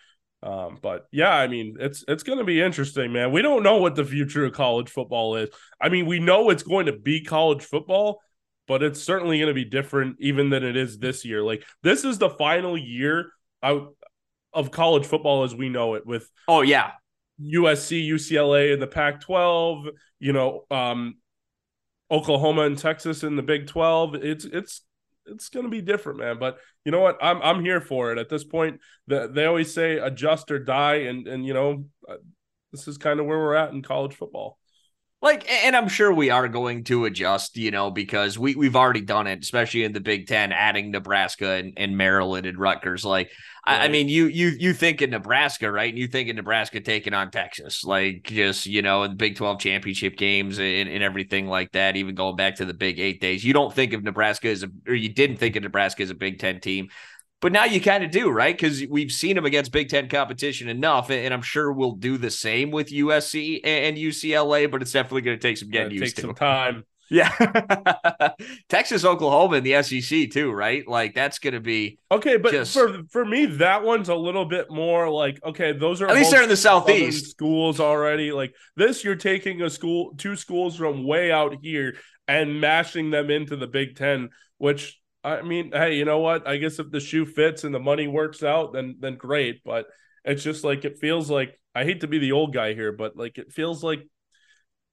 Um, 0.45 0.79
but 0.81 1.07
yeah, 1.11 1.35
I 1.35 1.49
mean, 1.49 1.77
it's 1.81 2.05
it's 2.07 2.23
going 2.23 2.39
to 2.39 2.45
be 2.45 2.63
interesting, 2.63 3.13
man. 3.13 3.33
We 3.33 3.43
don't 3.43 3.65
know 3.65 3.79
what 3.79 3.97
the 3.97 4.05
future 4.05 4.45
of 4.45 4.53
college 4.53 4.89
football 4.89 5.35
is. 5.35 5.51
I 5.81 5.89
mean, 5.89 6.07
we 6.07 6.21
know 6.21 6.51
it's 6.51 6.63
going 6.63 6.87
to 6.87 6.97
be 6.97 7.25
college 7.25 7.65
football, 7.65 8.23
but 8.69 8.85
it's 8.85 9.03
certainly 9.03 9.39
going 9.39 9.49
to 9.49 9.55
be 9.55 9.65
different 9.65 10.19
even 10.21 10.51
than 10.51 10.63
it 10.63 10.77
is 10.77 10.99
this 10.99 11.25
year. 11.25 11.43
Like 11.43 11.65
this 11.83 12.05
is 12.05 12.19
the 12.19 12.31
final 12.31 12.79
year 12.79 13.33
out 13.61 13.97
of 14.53 14.71
college 14.71 15.07
football 15.07 15.43
as 15.43 15.55
we 15.55 15.69
know 15.69 15.95
it 15.95 16.07
with 16.07 16.31
oh 16.49 16.63
yeah 16.63 16.91
USC, 17.43 18.07
UCLA 18.09 18.73
in 18.73 18.81
the 18.81 18.87
Pac 18.87 19.21
12, 19.21 19.89
you 20.19 20.33
know, 20.33 20.65
um, 20.71 21.17
Oklahoma 22.11 22.63
and 22.63 22.77
Texas 22.77 23.23
in 23.23 23.37
the 23.37 23.43
Big 23.43 23.67
12. 23.67 24.17
It's, 24.17 24.45
it's, 24.45 24.83
it's 25.27 25.49
going 25.49 25.65
to 25.65 25.71
be 25.71 25.81
different, 25.81 26.19
man. 26.19 26.39
But 26.39 26.59
you 26.85 26.93
know 26.93 27.01
what? 27.01 27.19
I'm, 27.23 27.41
I'm 27.43 27.65
here 27.65 27.81
for 27.81 28.13
it 28.13 28.19
at 28.19 28.29
this 28.29 28.45
point. 28.45 28.81
The, 29.07 29.29
they 29.29 29.47
always 29.47 29.73
say 29.73 29.99
adjust 29.99 30.51
or 30.51 30.59
die. 30.59 31.03
And, 31.03 31.27
and, 31.29 31.47
you 31.47 31.55
know, 31.55 31.85
uh, 32.09 32.17
this 32.73 32.89
is 32.89 32.99
kind 32.99 33.21
of 33.21 33.27
where 33.27 33.39
we're 33.39 33.55
at 33.55 33.73
in 33.73 33.83
college 33.83 34.15
football. 34.15 34.59
Like, 35.23 35.51
and 35.51 35.77
I'm 35.77 35.89
sure 35.89 36.11
we 36.11 36.31
are 36.31 36.49
going 36.49 36.85
to 36.85 37.05
adjust, 37.05 37.59
you 37.59 37.71
know, 37.71 37.91
because 37.91 38.39
we 38.39 38.55
we've 38.55 38.77
already 38.77 39.03
done 39.03 39.27
it, 39.27 39.43
especially 39.43 39.85
in 39.85 39.93
the 39.93 40.01
Big 40.01 40.27
Ten, 40.27 40.51
adding 40.51 40.91
Nebraska 40.91 41.53
and, 41.53 41.75
and 41.77 41.95
Maryland 41.95 42.47
and 42.47 42.59
Rutgers. 42.59 43.05
Like, 43.05 43.31
right. 43.67 43.83
I, 43.83 43.85
I, 43.85 43.89
mean, 43.89 44.09
you 44.09 44.29
you 44.29 44.49
you 44.59 44.73
think 44.73 45.03
in 45.03 45.11
Nebraska, 45.11 45.71
right? 45.71 45.91
And 45.91 45.99
you 45.99 46.07
think 46.07 46.31
in 46.31 46.37
Nebraska 46.37 46.81
taking 46.81 47.13
on 47.13 47.31
Texas, 47.31 47.85
like 47.85 48.23
just 48.23 48.65
you 48.65 48.81
know, 48.81 49.03
in 49.03 49.11
the 49.11 49.17
Big 49.17 49.37
Twelve 49.37 49.61
championship 49.61 50.17
games 50.17 50.59
and, 50.59 50.89
and 50.89 51.03
everything 51.03 51.47
like 51.47 51.73
that. 51.73 51.97
Even 51.97 52.15
going 52.15 52.37
back 52.37 52.57
to 52.57 52.65
the 52.65 52.73
Big 52.73 52.99
Eight 52.99 53.21
days, 53.21 53.45
you 53.45 53.53
don't 53.53 53.75
think 53.75 53.93
of 53.93 54.03
Nebraska 54.03 54.49
as 54.49 54.63
a, 54.63 54.71
or 54.89 54.95
you 54.95 55.13
didn't 55.13 55.37
think 55.37 55.55
of 55.55 55.63
Nebraska 55.63 56.03
as 56.03 56.09
a 56.09 56.15
Big 56.15 56.39
Ten 56.39 56.61
team. 56.61 56.89
But 57.41 57.53
now 57.53 57.65
you 57.65 57.81
kind 57.81 58.05
of 58.05 58.11
do, 58.11 58.31
right? 58.31 58.55
Because 58.55 58.85
we've 58.89 59.11
seen 59.11 59.35
them 59.35 59.47
against 59.47 59.73
Big 59.73 59.89
Ten 59.89 60.09
competition 60.09 60.69
enough, 60.69 61.11
and 61.11 61.33
I'm 61.33 61.43
sure 61.43 61.73
we'll 61.73 61.93
do 61.93 62.19
the 62.19 62.31
same 62.31 62.71
with 62.71 62.89
USC 62.89 63.61
and 63.65 63.97
UCLA. 63.97 64.71
But 64.71 64.83
it's 64.83 64.93
definitely 64.93 65.23
going 65.23 65.39
to 65.39 65.43
take 65.43 65.57
some 65.57 65.71
getting 65.71 65.93
used 65.93 66.17
take 66.17 66.17
to. 66.17 66.21
Some 66.23 66.35
time. 66.35 66.85
Yeah. 67.13 67.33
Texas, 68.69 69.05
Oklahoma 69.05 69.57
in 69.57 69.65
the 69.65 69.83
SEC 69.83 70.31
too, 70.31 70.53
right? 70.53 70.87
Like 70.87 71.13
that's 71.13 71.41
going 71.41 71.55
to 71.55 71.61
be 71.61 71.99
okay. 72.09 72.37
But 72.37 72.53
just... 72.53 72.73
for 72.73 73.03
for 73.11 73.25
me, 73.25 73.47
that 73.47 73.83
one's 73.83 74.09
a 74.09 74.15
little 74.15 74.45
bit 74.45 74.71
more 74.71 75.11
like 75.11 75.41
okay. 75.45 75.73
Those 75.73 76.01
are 76.01 76.07
at 76.07 76.15
least 76.15 76.31
they're 76.31 76.45
in 76.45 76.49
the 76.49 76.57
southeast 76.57 77.33
schools 77.33 77.81
already. 77.81 78.31
Like 78.31 78.55
this, 78.77 79.03
you're 79.03 79.17
taking 79.17 79.61
a 79.63 79.69
school, 79.69 80.15
two 80.19 80.37
schools 80.37 80.77
from 80.77 81.05
way 81.05 81.33
out 81.33 81.57
here 81.61 81.97
and 82.29 82.61
mashing 82.61 83.11
them 83.11 83.29
into 83.29 83.57
the 83.57 83.67
Big 83.67 83.97
Ten. 83.97 84.29
Which 84.59 85.00
I 85.23 85.43
mean, 85.43 85.73
hey, 85.73 85.97
you 85.97 86.05
know 86.05 86.19
what? 86.19 86.47
I 86.49 86.57
guess 86.57 86.79
if 86.79 86.91
the 86.91 87.01
shoe 87.01 87.27
fits 87.27 87.65
and 87.65 87.75
the 87.75 87.79
money 87.81 88.09
works 88.09 88.43
out, 88.43 88.73
then 88.73 88.97
then 89.01 89.17
great. 89.17 89.63
But 89.65 89.87
it's 90.25 90.43
just 90.43 90.65
like 90.65 90.85
it 90.85 90.99
feels 90.99 91.31
like 91.31 91.59
I 91.75 91.85
hate 91.85 92.01
to 92.01 92.09
be 92.09 92.19
the 92.19 92.33
old 92.33 92.55
guy 92.55 92.75
here, 92.75 92.93
but 92.93 93.17
like 93.17 93.39
it 93.39 93.53
feels 93.53 93.85
like 93.85 94.07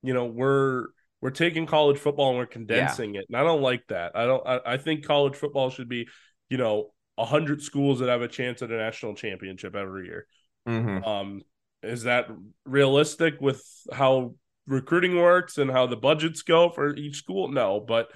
you 0.04 0.14
know 0.14 0.26
we're 0.26 0.88
we're 1.22 1.32
taking 1.32 1.66
college 1.66 1.98
football 1.98 2.30
and 2.30 2.38
we're 2.38 2.46
condensing 2.46 3.14
yeah. 3.14 3.22
it, 3.22 3.28
and 3.30 3.38
I 3.38 3.44
don't 3.44 3.62
like 3.62 3.86
that. 3.88 4.16
I 4.16 4.26
don't. 4.26 4.46
I, 4.46 4.60
I 4.66 4.78
think 4.78 5.06
college 5.06 5.36
football 5.36 5.70
should 5.70 5.90
be, 5.90 6.08
you 6.50 6.58
know, 6.58 6.92
a 7.18 7.26
hundred 7.26 7.62
schools 7.62 8.00
that 8.00 8.10
have 8.10 8.22
a 8.22 8.28
chance 8.28 8.62
at 8.62 8.72
a 8.72 8.78
national 8.78 9.16
championship 9.16 9.76
every 9.76 10.08
year. 10.08 10.28
Mm-hmm. 10.68 11.04
Um, 11.04 11.42
is 11.84 12.04
that 12.04 12.28
realistic 12.66 13.40
with 13.40 13.64
how 13.92 14.36
recruiting 14.68 15.16
works 15.16 15.58
and 15.58 15.72
how 15.72 15.88
the 15.88 15.96
budgets 15.96 16.42
go 16.42 16.70
for 16.70 16.96
each 16.96 17.16
school? 17.16 17.48
No, 17.48 17.80
but 17.80 18.10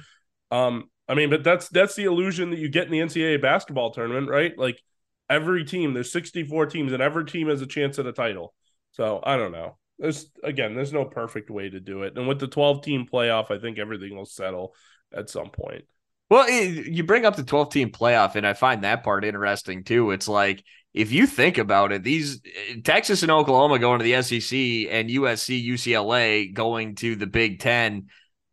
um, 0.52 0.90
I 1.12 1.16
mean, 1.16 1.30
but 1.30 1.44
that's 1.44 1.68
that's 1.70 1.96
the 1.96 2.06
illusion 2.06 2.52
that 2.52 2.60
you 2.60 2.70
get 2.70 2.86
in 2.86 2.92
the 2.92 3.00
NCAA 3.00 3.42
basketball 3.42 3.92
tournament, 3.92 4.30
right? 4.30 4.58
Like 4.58 4.82
every 5.30 5.66
team, 5.66 5.94
there's 5.94 6.12
64 6.12 6.68
teams, 6.68 6.94
and 6.94 7.02
every 7.02 7.26
team 7.26 7.50
has 7.50 7.62
a 7.62 7.68
chance 7.68 8.00
at 8.00 8.06
a 8.06 8.14
title. 8.14 8.54
So 8.92 9.20
I 9.24 9.38
don't 9.38 9.52
know 9.52 9.78
there's 10.02 10.30
again, 10.44 10.74
there's 10.74 10.92
no 10.92 11.06
perfect 11.06 11.50
way 11.50 11.70
to 11.70 11.80
do 11.80 12.04
it. 12.04 12.18
And 12.18 12.28
with 12.28 12.40
the 12.40 12.48
12 12.48 12.84
team 12.84 13.06
playoff, 13.12 13.52
I 13.52 13.60
think 13.60 13.78
everything 13.78 14.18
will 14.18 14.26
settle 14.26 14.74
at 15.16 15.30
some 15.30 15.52
point. 15.52 15.86
Well, 16.30 16.50
you 16.50 17.04
bring 17.04 17.26
up 17.26 17.36
the 17.36 17.44
12 17.44 17.72
team 17.72 17.92
playoff, 17.92 18.36
and 18.36 18.48
I 18.48 18.54
find 18.54 18.84
that 18.84 19.04
part 19.04 19.26
interesting 19.26 19.84
too. 19.84 20.12
It's 20.12 20.28
like 20.28 20.64
if 20.94 21.12
you 21.12 21.28
think 21.28 21.58
about 21.58 21.92
it, 21.92 22.04
these 22.04 22.42
Texas 22.84 23.22
and 23.22 23.32
Oklahoma 23.32 23.80
going 23.80 24.00
to 24.00 24.04
the 24.04 24.22
SEC 24.22 24.58
and 24.92 25.10
USC, 25.10 25.66
UCLA 25.66 26.52
going 26.52 26.96
to 26.96 27.16
the 27.16 27.28
Big 27.28 27.60
Ten 27.60 28.08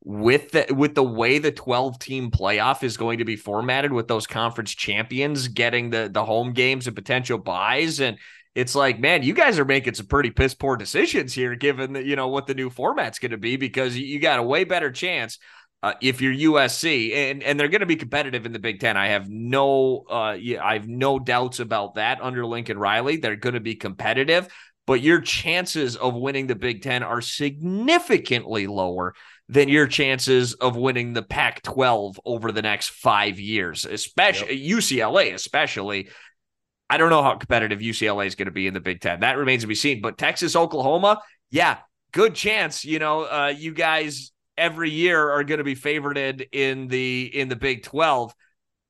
with 0.09 0.53
the 0.53 0.65
with 0.75 0.95
the 0.95 1.03
way 1.03 1.39
the 1.39 1.53
12 1.53 1.99
team 1.99 2.31
playoff 2.31 2.83
is 2.83 2.97
going 2.97 3.19
to 3.19 3.27
be 3.27 3.37
formatted 3.37 3.93
with 3.93 4.09
those 4.09 4.27
conference 4.27 4.75
champions 4.75 5.49
getting 5.49 5.91
the 5.91 6.09
the 6.11 6.25
home 6.25 6.55
games 6.55 6.87
and 6.87 6.97
potential 6.97 7.37
buys 7.37 8.01
and 8.01 8.17
it's 8.55 8.75
like, 8.75 8.99
man, 8.99 9.23
you 9.23 9.35
guys 9.35 9.59
are 9.61 9.65
making 9.65 9.95
some 9.95 10.07
pretty 10.07 10.31
piss 10.31 10.53
poor 10.53 10.77
decisions 10.77 11.33
here, 11.33 11.55
given 11.55 11.93
that 11.93 12.07
you 12.07 12.17
know 12.17 12.27
what 12.27 12.49
the 12.49 12.55
new 12.55 12.71
format's 12.71 13.21
going 13.21 13.31
to 13.31 13.39
be, 13.39 13.57
because 13.57 13.97
you 13.97 14.19
got 14.19 14.41
a 14.41 14.43
way 14.43 14.65
better 14.65 14.91
chance 14.91 15.39
uh, 15.85 15.93
if 16.03 16.21
you're 16.21 16.55
USC, 16.55 17.15
and 17.15 17.41
and 17.45 17.61
they're 17.61 17.69
going 17.69 17.83
to 17.83 17.87
be 17.87 17.95
competitive 17.95 18.47
in 18.47 18.53
the 18.53 18.59
Big 18.59 18.81
Ten. 18.81 18.97
I 18.97 19.09
have 19.09 19.29
no, 19.29 20.07
uh, 20.11 20.37
yeah, 20.41 20.65
I 20.65 20.73
have 20.73 20.89
no 20.89 21.21
doubts 21.21 21.61
about 21.61 21.95
that 21.95 22.21
under 22.21 22.45
Lincoln 22.45 22.79
Riley. 22.79 23.19
They're 23.19 23.37
going 23.37 23.55
to 23.55 23.61
be 23.61 23.77
competitive, 23.77 24.49
but 24.89 25.03
your 25.03 25.21
chances 25.21 25.95
of 25.95 26.17
winning 26.17 26.49
the 26.49 26.57
Big 26.57 26.83
Ten 26.83 27.05
are 27.05 27.21
significantly 27.21 28.67
lower 28.67 29.15
than 29.49 29.69
your 29.69 29.87
chances 29.87 30.55
of 30.55 30.77
winning 30.77 31.15
the 31.15 31.23
Pac 31.23 31.63
12 31.63 32.21
over 32.25 32.53
the 32.53 32.63
next 32.63 32.91
five 32.91 33.41
years, 33.41 33.87
especially 33.87 34.57
yep. 34.57 34.79
UCLA, 34.79 35.33
especially 35.35 36.09
I 36.91 36.97
don't 36.97 37.11
know 37.11 37.23
how 37.23 37.35
competitive 37.35 37.81
UCLA 37.81 38.27
is 38.27 38.35
going 38.35 38.47
to 38.47 38.53
be 38.53 38.67
in 38.67 38.75
the 38.75 38.81
Big 38.81 39.01
Ten. 39.01 39.21
That 39.21 39.37
remains 39.37 39.63
to 39.63 39.67
be 39.67 39.75
seen. 39.75 40.01
But 40.01 40.17
Texas, 40.17 40.57
Oklahoma, 40.57 41.21
yeah, 41.51 41.79
good 42.13 42.35
chance. 42.35 42.85
You 42.85 42.99
know, 42.99 43.23
uh, 43.25 43.53
you 43.57 43.75
guys 43.75 44.33
every 44.57 44.91
year 44.91 45.31
are 45.31 45.45
going 45.45 45.59
to 45.59 45.65
be 45.65 45.75
favored 45.75 46.17
in 46.17 46.89
the 46.89 47.31
in 47.33 47.49
the 47.49 47.57
Big 47.57 47.83
Twelve. 47.83 48.35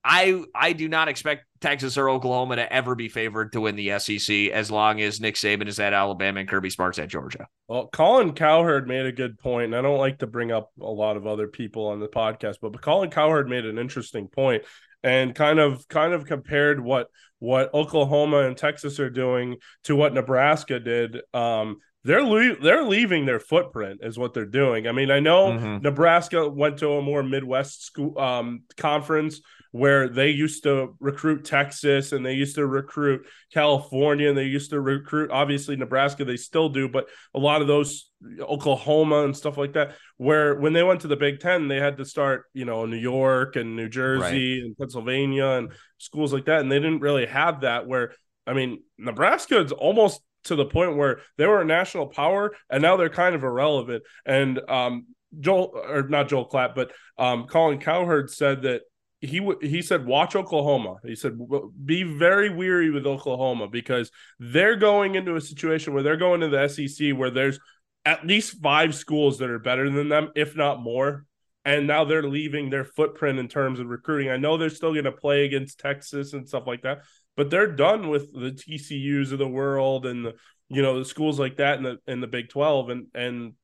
I 0.04 0.44
I 0.54 0.72
do 0.72 0.88
not 0.88 1.08
expect 1.08 1.44
Texas 1.61 1.98
or 1.98 2.08
Oklahoma 2.08 2.56
to 2.56 2.72
ever 2.72 2.94
be 2.94 3.08
favored 3.08 3.52
to 3.52 3.61
win 3.61 3.76
the 3.76 3.98
SEC 3.98 4.50
as 4.50 4.70
long 4.70 5.00
as 5.00 5.20
Nick 5.20 5.34
Saban 5.34 5.66
is 5.66 5.80
at 5.80 5.92
Alabama 5.92 6.40
and 6.40 6.48
Kirby 6.48 6.70
Smart's 6.70 6.98
at 6.98 7.08
Georgia. 7.08 7.48
Well, 7.66 7.88
Colin 7.88 8.32
Cowherd 8.32 8.87
made 8.87 9.06
a 9.06 9.12
good 9.12 9.38
point, 9.38 9.66
and 9.66 9.76
I 9.76 9.82
don't 9.82 9.98
like 9.98 10.18
to 10.18 10.26
bring 10.26 10.52
up 10.52 10.70
a 10.80 10.84
lot 10.84 11.16
of 11.16 11.26
other 11.26 11.48
people 11.48 11.88
on 11.88 12.00
the 12.00 12.08
podcast, 12.08 12.56
but, 12.62 12.72
but 12.72 12.80
Colin 12.80 13.11
Cowherd 13.11 13.48
made 13.48 13.66
an 13.66 13.78
interesting 13.78 14.28
point 14.28 14.64
and 15.02 15.34
kind 15.34 15.58
of 15.58 15.87
kind 15.88 16.12
of 16.12 16.26
compared 16.26 16.80
what 16.80 17.08
what 17.38 17.72
Oklahoma 17.72 18.38
and 18.38 18.56
Texas 18.56 18.98
are 18.98 19.11
doing 19.11 19.56
to 19.84 19.94
what 19.94 20.14
Nebraska 20.14 20.80
did. 20.80 21.20
Um, 21.32 21.78
they're 22.04 22.22
le- 22.22 22.58
they're 22.61 22.84
leaving 22.84 23.26
their 23.26 23.40
footprint 23.40 24.00
is 24.02 24.18
what 24.18 24.32
they're 24.32 24.46
doing. 24.46 24.87
I 24.87 24.92
mean, 24.92 25.11
I 25.11 25.20
know 25.20 25.48
mm-hmm. 25.48 25.82
Nebraska 25.82 26.48
went 26.48 26.78
to 26.78 26.92
a 26.92 27.02
more 27.02 27.22
Midwest 27.22 27.84
school 27.84 28.18
um, 28.18 28.62
conference 28.76 29.40
where 29.70 30.09
they 30.09 30.31
used 30.31 30.62
to 30.62 30.94
recruit 31.00 31.44
Texas 31.44 32.12
and 32.12 32.24
they 32.24 32.33
used 32.33 32.54
to 32.54 32.66
recruit 32.66 33.26
California 33.52 34.28
and 34.28 34.38
they 34.38 34.44
used 34.44 34.70
to 34.70 34.81
recruit 34.81 35.31
obviously 35.31 35.76
Nebraska 35.76 36.24
they 36.24 36.37
still 36.37 36.68
do 36.68 36.88
but 36.88 37.09
a 37.35 37.38
lot 37.38 37.61
of 37.61 37.68
those 37.68 38.11
Oklahoma 38.40 39.24
and 39.24 39.37
stuff 39.37 39.57
like 39.57 39.74
that 39.74 39.94
where 40.16 40.54
when 40.54 40.72
they 40.72 40.83
went 40.83 41.02
to 41.02 41.09
the 41.09 41.16
Big 41.16 41.40
10 41.40 41.68
they 41.68 41.76
had 41.76 41.98
to 41.98 42.04
start 42.04 42.44
you 42.54 42.64
know 42.64 42.87
New 42.87 42.96
York 42.96 43.57
and 43.57 43.76
New 43.76 43.88
Jersey 43.88 44.61
right. 44.61 44.66
and 44.66 44.76
Pennsylvania 44.76 45.46
and 45.46 45.72
schools 45.98 46.33
like 46.33 46.46
that 46.46 46.61
and 46.61 46.72
they 46.72 46.78
didn't 46.78 47.00
really 47.00 47.26
have 47.26 47.61
that 47.61 47.87
where 47.87 48.12
I 48.46 48.54
mean 48.54 48.83
Nebraska 48.96 49.61
is 49.61 49.72
almost 49.72 50.22
to 50.44 50.57
the 50.57 50.64
point 50.64 50.96
where 50.96 51.20
they 51.37 51.46
were 51.46 51.61
a 51.61 51.64
national 51.64 52.07
power 52.07 52.54
and 52.70 52.81
now 52.81 52.96
they're 52.96 53.11
kind 53.11 53.35
of 53.35 53.44
irrelevant 53.44 54.02
and 54.24 54.61
um 54.68 55.07
Joel 55.38 55.72
or 55.74 56.09
not 56.09 56.28
Joel 56.28 56.48
Klatt, 56.48 56.74
but 56.74 56.92
um, 57.18 57.46
Colin 57.46 57.78
Cowherd 57.78 58.31
said 58.31 58.62
that 58.62 58.83
he 59.20 59.46
he 59.61 59.83
said 59.83 60.07
watch 60.07 60.37
Oklahoma. 60.37 60.96
He 61.04 61.16
said 61.16 61.38
be 61.85 62.04
very 62.04 62.50
weary 62.50 62.90
with 62.90 63.07
Oklahoma 63.07 63.66
because 63.66 64.11
they're 64.38 64.76
going 64.76 65.16
into 65.16 65.35
a 65.35 65.40
situation 65.40 65.92
where 65.92 66.02
they're 66.02 66.16
going 66.16 66.40
to 66.40 66.48
the 66.48 66.68
SEC 66.68 67.16
where 67.16 67.31
there's 67.31 67.59
at 68.04 68.26
least 68.26 68.62
five 68.62 68.94
schools 68.94 69.38
that 69.38 69.50
are 69.50 69.59
better 69.59 69.90
than 69.90 70.09
them, 70.09 70.31
if 70.37 70.57
not 70.57 70.81
more. 70.81 71.24
And 71.64 71.87
now 71.87 72.04
they're 72.04 72.22
leaving 72.22 72.70
their 72.70 72.85
footprint 72.85 73.38
in 73.38 73.48
terms 73.48 73.81
of 73.81 73.88
recruiting. 73.88 74.31
I 74.31 74.37
know 74.37 74.57
they're 74.57 74.70
still 74.70 74.92
going 74.92 75.04
to 75.04 75.12
play 75.12 75.44
against 75.44 75.81
Texas 75.81 76.33
and 76.33 76.48
stuff 76.48 76.66
like 76.66 76.83
that, 76.83 77.02
but 77.37 77.50
they're 77.50 77.74
done 77.74 78.09
with 78.09 78.33
the 78.33 78.52
TCU's 78.52 79.33
of 79.33 79.38
the 79.38 79.48
world 79.48 80.07
and 80.07 80.24
the 80.24 80.35
you 80.68 80.83
know 80.83 80.98
the 80.98 81.04
schools 81.04 81.40
like 81.40 81.57
that 81.57 81.78
in 81.78 81.83
the 81.83 81.98
in 82.07 82.20
the 82.20 82.26
Big 82.28 82.50
Twelve. 82.50 82.88
And 82.88 83.09
and 83.14 83.54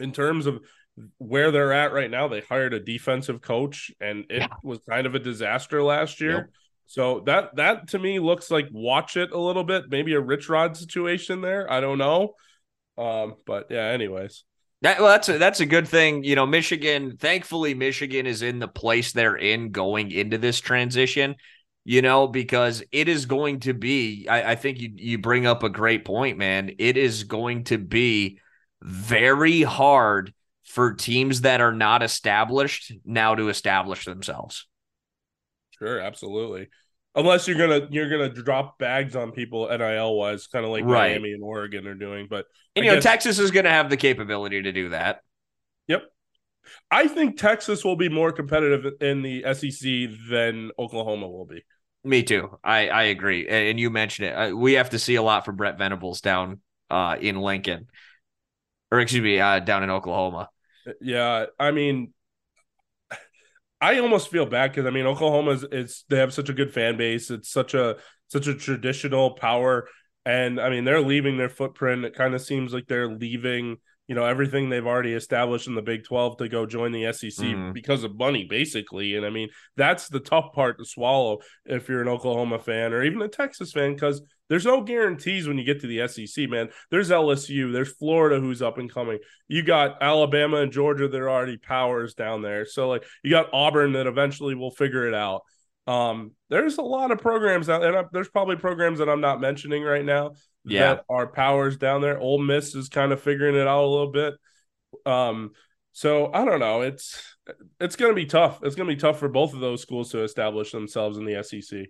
in 0.00 0.12
terms 0.12 0.46
of 0.46 0.60
where 1.18 1.50
they're 1.50 1.72
at 1.72 1.92
right 1.92 2.10
now, 2.10 2.28
they 2.28 2.40
hired 2.40 2.74
a 2.74 2.80
defensive 2.80 3.40
coach, 3.40 3.90
and 4.00 4.24
it 4.30 4.42
yeah. 4.42 4.48
was 4.62 4.78
kind 4.88 5.06
of 5.06 5.14
a 5.14 5.18
disaster 5.18 5.82
last 5.82 6.20
year. 6.20 6.36
Yep. 6.36 6.50
So 6.86 7.20
that 7.26 7.56
that 7.56 7.88
to 7.88 7.98
me 7.98 8.18
looks 8.18 8.50
like 8.50 8.68
watch 8.70 9.16
it 9.16 9.32
a 9.32 9.38
little 9.38 9.64
bit, 9.64 9.84
maybe 9.90 10.14
a 10.14 10.20
Rich 10.20 10.48
Rod 10.48 10.76
situation 10.76 11.40
there. 11.40 11.70
I 11.70 11.80
don't 11.80 11.98
know, 11.98 12.34
um, 12.96 13.34
but 13.44 13.66
yeah. 13.70 13.86
Anyways, 13.86 14.44
that, 14.82 15.00
well, 15.00 15.08
that's 15.08 15.28
a, 15.28 15.38
that's 15.38 15.60
a 15.60 15.66
good 15.66 15.88
thing. 15.88 16.22
You 16.24 16.36
know, 16.36 16.46
Michigan. 16.46 17.16
Thankfully, 17.16 17.74
Michigan 17.74 18.26
is 18.26 18.42
in 18.42 18.60
the 18.60 18.68
place 18.68 19.12
they're 19.12 19.36
in 19.36 19.72
going 19.72 20.10
into 20.12 20.38
this 20.38 20.60
transition. 20.60 21.34
You 21.84 22.02
know, 22.02 22.26
because 22.26 22.82
it 22.90 23.08
is 23.08 23.26
going 23.26 23.60
to 23.60 23.74
be. 23.74 24.26
I, 24.28 24.52
I 24.52 24.54
think 24.54 24.80
you 24.80 24.92
you 24.94 25.18
bring 25.18 25.46
up 25.46 25.62
a 25.62 25.68
great 25.68 26.04
point, 26.04 26.38
man. 26.38 26.70
It 26.78 26.96
is 26.96 27.24
going 27.24 27.64
to 27.64 27.78
be 27.78 28.38
very 28.80 29.62
hard 29.62 30.32
for 30.66 30.94
teams 30.94 31.42
that 31.42 31.60
are 31.60 31.72
not 31.72 32.02
established 32.02 32.92
now 33.04 33.34
to 33.34 33.48
establish 33.48 34.04
themselves. 34.04 34.66
Sure, 35.78 36.00
absolutely. 36.00 36.68
Unless 37.14 37.48
you're 37.48 37.56
gonna 37.56 37.88
you're 37.90 38.10
gonna 38.10 38.28
drop 38.28 38.78
bags 38.78 39.16
on 39.16 39.32
people 39.32 39.68
NIL 39.68 40.16
wise, 40.16 40.46
kind 40.48 40.64
of 40.64 40.70
like 40.70 40.84
right. 40.84 41.12
Miami 41.12 41.32
and 41.32 41.42
Oregon 41.42 41.86
are 41.86 41.94
doing. 41.94 42.26
But 42.28 42.46
and, 42.74 42.84
you 42.84 42.90
guess, 42.90 43.04
know, 43.04 43.10
Texas 43.10 43.38
is 43.38 43.50
gonna 43.50 43.70
have 43.70 43.88
the 43.88 43.96
capability 43.96 44.62
to 44.62 44.72
do 44.72 44.90
that. 44.90 45.20
Yep. 45.88 46.02
I 46.90 47.08
think 47.08 47.38
Texas 47.38 47.84
will 47.84 47.96
be 47.96 48.08
more 48.08 48.32
competitive 48.32 48.94
in 49.00 49.22
the 49.22 49.44
SEC 49.54 50.10
than 50.28 50.72
Oklahoma 50.78 51.28
will 51.28 51.46
be. 51.46 51.64
Me 52.04 52.22
too. 52.22 52.58
I 52.62 52.88
I 52.88 53.02
agree. 53.04 53.48
And 53.48 53.80
you 53.80 53.90
mentioned 53.90 54.28
it. 54.28 54.56
We 54.56 54.74
have 54.74 54.90
to 54.90 54.98
see 54.98 55.14
a 55.14 55.22
lot 55.22 55.44
from 55.44 55.56
Brent 55.56 55.78
Venables 55.78 56.20
down 56.20 56.60
uh, 56.90 57.16
in 57.20 57.40
Lincoln, 57.40 57.86
or 58.90 59.00
excuse 59.00 59.22
me, 59.22 59.40
uh, 59.40 59.60
down 59.60 59.82
in 59.82 59.90
Oklahoma. 59.90 60.50
Yeah, 61.00 61.46
I 61.58 61.70
mean, 61.70 62.12
I 63.80 63.98
almost 63.98 64.30
feel 64.30 64.46
bad 64.46 64.70
because 64.72 64.86
I 64.86 64.90
mean 64.90 65.06
Oklahoma's 65.06 65.64
it's 65.70 66.04
they 66.08 66.16
have 66.18 66.32
such 66.32 66.48
a 66.48 66.52
good 66.54 66.72
fan 66.72 66.96
base. 66.96 67.30
It's 67.30 67.50
such 67.50 67.74
a 67.74 67.96
such 68.28 68.46
a 68.46 68.54
traditional 68.54 69.32
power, 69.32 69.88
and 70.24 70.58
I 70.60 70.70
mean 70.70 70.84
they're 70.84 71.00
leaving 71.00 71.36
their 71.36 71.50
footprint. 71.50 72.04
It 72.04 72.14
kind 72.14 72.34
of 72.34 72.40
seems 72.40 72.72
like 72.72 72.86
they're 72.86 73.08
leaving 73.14 73.76
you 74.08 74.14
know 74.14 74.24
everything 74.24 74.68
they've 74.68 74.86
already 74.86 75.12
established 75.14 75.66
in 75.66 75.74
the 75.74 75.82
Big 75.82 76.04
12 76.04 76.36
to 76.38 76.48
go 76.48 76.64
join 76.66 76.92
the 76.92 77.06
SEC 77.06 77.44
Mhm. 77.44 77.72
because 77.72 78.04
of 78.04 78.16
money 78.16 78.44
basically. 78.44 79.16
And 79.16 79.26
I 79.26 79.30
mean 79.30 79.48
that's 79.76 80.08
the 80.08 80.20
tough 80.20 80.52
part 80.52 80.78
to 80.78 80.84
swallow 80.84 81.38
if 81.64 81.88
you're 81.88 82.02
an 82.02 82.08
Oklahoma 82.08 82.58
fan 82.58 82.92
or 82.92 83.02
even 83.02 83.20
a 83.22 83.28
Texas 83.28 83.72
fan 83.72 83.96
cuz 83.98 84.22
there's 84.48 84.64
no 84.64 84.80
guarantees 84.80 85.48
when 85.48 85.58
you 85.58 85.64
get 85.64 85.80
to 85.80 85.88
the 85.88 86.06
SEC 86.06 86.46
man. 86.48 86.68
There's 86.90 87.10
LSU 87.10 87.72
there's 87.72 87.92
Florida 87.96 88.38
who's 88.38 88.62
up 88.62 88.78
and 88.78 88.92
coming. 88.92 89.18
You 89.48 89.62
got 89.62 90.00
Alabama 90.00 90.58
and 90.58 90.70
Georgia 90.70 91.08
that 91.08 91.20
are 91.20 91.30
already 91.30 91.56
powers 91.56 92.14
down 92.14 92.42
there. 92.42 92.64
So 92.64 92.88
like 92.88 93.04
you 93.24 93.30
got 93.30 93.50
Auburn 93.52 93.92
that 93.94 94.06
eventually 94.06 94.54
will 94.54 94.70
figure 94.70 95.06
it 95.08 95.14
out 95.14 95.42
um 95.86 96.32
there's 96.48 96.78
a 96.78 96.82
lot 96.82 97.10
of 97.12 97.18
programs 97.18 97.68
out 97.68 97.84
and 97.84 97.96
I, 97.96 98.04
there's 98.12 98.28
probably 98.28 98.56
programs 98.56 98.98
that 98.98 99.08
I'm 99.08 99.20
not 99.20 99.40
mentioning 99.40 99.82
right 99.82 100.04
now 100.04 100.32
Yeah. 100.64 100.94
that 100.94 101.04
are 101.08 101.26
powers 101.26 101.76
down 101.76 102.00
there. 102.00 102.18
Ole 102.18 102.38
Miss 102.38 102.74
is 102.74 102.88
kind 102.88 103.12
of 103.12 103.20
figuring 103.20 103.54
it 103.54 103.66
out 103.68 103.84
a 103.84 103.86
little 103.88 104.10
bit. 104.12 104.34
Um, 105.04 105.52
so 105.92 106.30
I 106.32 106.44
don't 106.44 106.60
know. 106.60 106.82
It's 106.82 107.22
it's 107.80 107.96
gonna 107.96 108.14
be 108.14 108.26
tough. 108.26 108.60
It's 108.62 108.74
gonna 108.74 108.88
be 108.88 108.96
tough 108.96 109.18
for 109.18 109.28
both 109.28 109.54
of 109.54 109.60
those 109.60 109.80
schools 109.80 110.10
to 110.10 110.22
establish 110.24 110.72
themselves 110.72 111.18
in 111.18 111.24
the 111.24 111.42
SEC. 111.42 111.86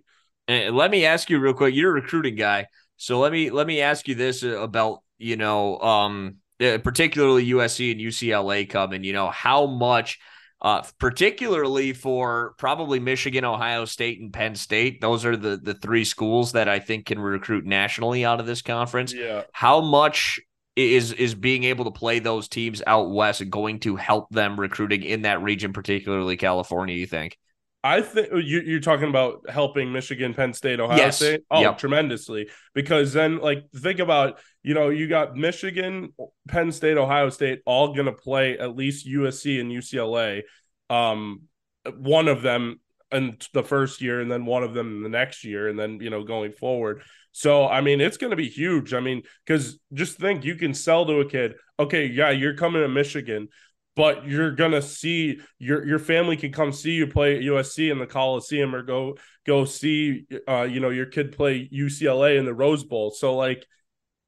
And 0.47 0.75
let 0.75 0.91
me 0.91 1.05
ask 1.05 1.29
you 1.29 1.39
real 1.39 1.53
quick. 1.53 1.75
You're 1.75 1.91
a 1.91 2.01
recruiting 2.01 2.35
guy, 2.35 2.67
so 2.95 3.19
let 3.19 3.31
me 3.31 3.49
let 3.49 3.67
me 3.67 3.81
ask 3.81 4.07
you 4.07 4.15
this 4.15 4.43
about 4.43 4.99
you 5.17 5.35
know, 5.35 5.79
um, 5.79 6.35
uh, 6.61 6.77
particularly 6.83 7.47
USC 7.47 7.91
and 7.91 7.99
UCLA 7.99 8.69
coming. 8.69 9.03
You 9.03 9.13
know, 9.13 9.29
how 9.29 9.65
much, 9.65 10.19
uh, 10.61 10.83
particularly 10.99 11.93
for 11.93 12.55
probably 12.57 12.99
Michigan, 12.99 13.45
Ohio 13.45 13.85
State, 13.85 14.19
and 14.19 14.33
Penn 14.33 14.55
State. 14.55 15.01
Those 15.01 15.25
are 15.25 15.37
the 15.37 15.57
the 15.57 15.75
three 15.75 16.03
schools 16.03 16.53
that 16.53 16.67
I 16.67 16.79
think 16.79 17.05
can 17.05 17.19
recruit 17.19 17.65
nationally 17.65 18.25
out 18.25 18.39
of 18.39 18.45
this 18.45 18.61
conference. 18.61 19.13
Yeah. 19.13 19.43
How 19.51 19.81
much 19.81 20.39
is 20.75 21.11
is 21.13 21.35
being 21.35 21.63
able 21.63 21.85
to 21.85 21.91
play 21.91 22.19
those 22.19 22.47
teams 22.47 22.81
out 22.87 23.11
west 23.11 23.47
going 23.49 23.79
to 23.81 23.95
help 23.95 24.29
them 24.29 24.59
recruiting 24.59 25.03
in 25.03 25.23
that 25.23 25.41
region, 25.41 25.73
particularly 25.73 26.37
California? 26.37 26.95
You 26.95 27.07
think? 27.07 27.37
I 27.83 28.01
think 28.01 28.29
you, 28.31 28.61
you're 28.61 28.79
talking 28.79 29.07
about 29.07 29.49
helping 29.49 29.93
Michigan, 29.93 30.33
Penn 30.33 30.53
State, 30.53 30.79
Ohio 30.79 30.97
Yes. 30.97 31.17
State. 31.17 31.41
Oh, 31.49 31.61
Yep. 31.61 31.77
tremendously! 31.77 32.49
Because 32.73 33.13
then, 33.13 33.37
like, 33.39 33.69
think 33.75 33.99
about 33.99 34.39
you 34.63 34.73
know, 34.73 34.89
you 34.89 35.07
got 35.07 35.35
Michigan, 35.35 36.09
Penn 36.47 36.71
State, 36.71 36.97
Ohio 36.97 37.29
State, 37.29 37.61
all 37.65 37.93
going 37.93 38.07
to 38.07 38.11
play 38.11 38.57
at 38.57 38.75
least 38.75 39.07
USC 39.07 39.61
and 39.61 39.71
UCLA. 39.71 40.41
Um, 40.89 41.43
one 41.95 42.27
of 42.27 42.41
them 42.41 42.81
in 43.11 43.37
the 43.53 43.63
first 43.63 44.01
year, 44.01 44.19
and 44.19 44.29
then 44.29 44.45
one 44.45 44.63
of 44.63 44.73
them 44.73 44.97
in 44.97 45.03
the 45.03 45.09
next 45.09 45.45
year, 45.45 45.69
and 45.69 45.79
then 45.79 45.99
you 46.01 46.09
know, 46.09 46.23
going 46.23 46.51
forward. 46.51 47.03
So, 47.31 47.67
I 47.67 47.81
mean, 47.81 48.01
it's 48.01 48.17
going 48.17 48.31
to 48.31 48.35
be 48.35 48.49
huge. 48.49 48.93
I 48.93 48.99
mean, 48.99 49.21
because 49.45 49.79
just 49.93 50.17
think 50.17 50.43
you 50.43 50.55
can 50.55 50.73
sell 50.73 51.05
to 51.05 51.19
a 51.19 51.29
kid, 51.29 51.53
okay, 51.79 52.07
yeah, 52.07 52.31
you're 52.31 52.55
coming 52.55 52.81
to 52.81 52.87
Michigan, 52.87 53.49
but 53.97 54.25
you're 54.27 54.51
gonna 54.51 54.81
see 54.81 55.39
your 55.57 55.85
your 55.85 55.99
family 55.99 56.37
can 56.37 56.53
come 56.53 56.71
see 56.71 56.91
you 56.91 57.07
play 57.07 57.35
at 57.35 57.41
USC 57.41 57.91
in 57.91 57.97
the 57.97 58.05
Coliseum 58.07 58.73
or 58.73 58.83
go 58.83 59.17
go 59.45 59.65
see 59.65 60.25
uh 60.47 60.61
you 60.61 60.79
know 60.79 60.91
your 60.91 61.07
kid 61.07 61.35
play 61.35 61.67
UCLA 61.73 62.37
in 62.37 62.45
the 62.45 62.53
Rose 62.53 62.83
Bowl. 62.85 63.11
So 63.11 63.35
like 63.35 63.65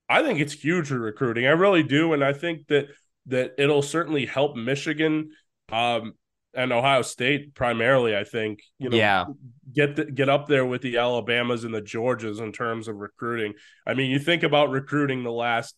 I 0.10 0.24
think 0.24 0.40
it's 0.40 0.54
huge 0.54 0.88
for 0.88 1.00
recruiting. 1.00 1.46
I 1.46 1.52
really 1.52 1.84
do 1.84 2.14
and 2.14 2.24
I 2.24 2.34
think 2.34 2.68
that 2.68 2.88
that 3.28 3.54
it'll 3.60 3.84
certainly 3.84 4.26
help 4.26 4.58
Michigan 4.58 5.30
um 5.72 6.14
and 6.56 6.74
Ohio 6.74 7.04
State 7.04 7.54
primarily 7.54 8.18
I 8.18 8.24
think, 8.24 8.64
you 8.80 8.90
know, 8.90 8.98
Yeah. 8.98 9.26
get 9.72 9.96
the, 9.98 10.06
get 10.06 10.30
up 10.30 10.48
there 10.48 10.66
with 10.66 10.82
the 10.82 10.98
Alabamas 10.98 11.64
and 11.64 11.76
the 11.76 11.82
Georgias 11.82 12.42
in 12.42 12.52
terms 12.52 12.88
of 12.88 12.96
recruiting. 12.96 13.54
I 13.86 13.94
mean, 13.94 14.10
you 14.10 14.18
think 14.18 14.42
about 14.42 14.72
recruiting 14.72 15.24
the 15.24 15.32
last 15.32 15.76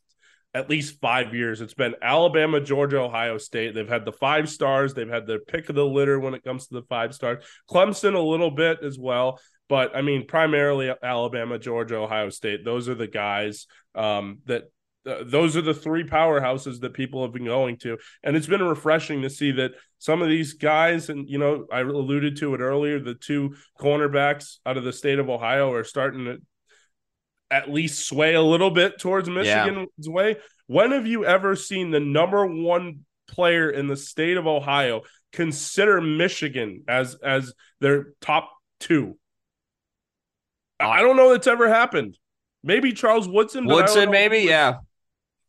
at 0.53 0.69
least 0.69 0.99
five 0.99 1.33
years. 1.33 1.61
It's 1.61 1.73
been 1.73 1.95
Alabama, 2.01 2.59
Georgia, 2.59 2.99
Ohio 2.99 3.37
State. 3.37 3.73
They've 3.73 3.87
had 3.87 4.05
the 4.05 4.11
five 4.11 4.49
stars. 4.49 4.93
They've 4.93 5.09
had 5.09 5.25
the 5.25 5.39
pick 5.39 5.69
of 5.69 5.75
the 5.75 5.85
litter 5.85 6.19
when 6.19 6.33
it 6.33 6.43
comes 6.43 6.67
to 6.67 6.75
the 6.75 6.83
five 6.83 7.13
stars. 7.13 7.43
Clemson 7.69 8.15
a 8.15 8.19
little 8.19 8.51
bit 8.51 8.79
as 8.83 8.99
well, 8.99 9.39
but 9.69 9.95
I 9.95 10.01
mean 10.01 10.27
primarily 10.27 10.93
Alabama, 11.01 11.57
Georgia, 11.57 11.97
Ohio 11.97 12.29
State. 12.29 12.65
Those 12.65 12.89
are 12.89 12.95
the 12.95 13.07
guys 13.07 13.67
um, 13.95 14.39
that. 14.45 14.63
Uh, 15.03 15.23
those 15.25 15.57
are 15.57 15.63
the 15.63 15.73
three 15.73 16.03
powerhouses 16.03 16.79
that 16.79 16.93
people 16.93 17.23
have 17.23 17.33
been 17.33 17.45
going 17.45 17.75
to, 17.75 17.97
and 18.21 18.37
it's 18.37 18.45
been 18.45 18.61
refreshing 18.61 19.23
to 19.23 19.31
see 19.31 19.51
that 19.51 19.71
some 19.97 20.21
of 20.21 20.29
these 20.29 20.53
guys, 20.53 21.09
and 21.09 21.27
you 21.27 21.39
know, 21.39 21.65
I 21.71 21.79
alluded 21.79 22.37
to 22.37 22.53
it 22.53 22.59
earlier, 22.59 22.99
the 22.99 23.15
two 23.15 23.55
cornerbacks 23.79 24.57
out 24.63 24.77
of 24.77 24.83
the 24.83 24.93
state 24.93 25.17
of 25.17 25.27
Ohio 25.27 25.73
are 25.73 25.83
starting 25.83 26.25
to 26.25 26.37
at 27.51 27.69
least 27.69 28.07
sway 28.07 28.33
a 28.33 28.41
little 28.41 28.71
bit 28.71 28.99
towards 28.99 29.29
Michigan's 29.29 30.07
way. 30.09 30.37
When 30.67 30.91
have 30.91 31.05
you 31.05 31.25
ever 31.25 31.55
seen 31.55 31.91
the 31.91 31.99
number 31.99 32.45
one 32.45 33.01
player 33.27 33.69
in 33.69 33.87
the 33.87 33.97
state 33.97 34.37
of 34.37 34.47
Ohio 34.47 35.01
consider 35.33 36.01
Michigan 36.01 36.83
as 36.87 37.15
as 37.15 37.53
their 37.79 38.13
top 38.21 38.51
two? 38.79 39.17
I 40.79 41.01
don't 41.01 41.17
know 41.17 41.31
that's 41.31 41.47
ever 41.47 41.67
happened. 41.69 42.17
Maybe 42.63 42.93
Charles 42.93 43.27
Woodson. 43.27 43.65
but 43.65 43.73
I 43.73 43.75
don't 43.77 43.85
Woodson, 43.85 44.11
maybe, 44.11 44.39
yeah. 44.39 44.77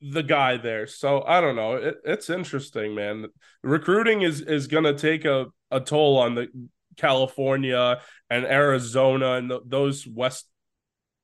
The 0.00 0.22
guy 0.22 0.56
there. 0.56 0.86
So 0.86 1.22
I 1.22 1.40
don't 1.40 1.56
know. 1.56 1.74
It, 1.76 1.96
it's 2.04 2.28
interesting, 2.28 2.94
man. 2.94 3.26
Recruiting 3.62 4.22
is 4.22 4.40
is 4.40 4.66
going 4.66 4.84
to 4.84 4.94
take 4.94 5.24
a, 5.24 5.46
a 5.70 5.80
toll 5.80 6.18
on 6.18 6.34
the 6.34 6.48
California 6.96 8.00
and 8.28 8.44
Arizona 8.44 9.34
and 9.34 9.50
th- 9.50 9.62
those 9.66 10.06
west 10.06 10.48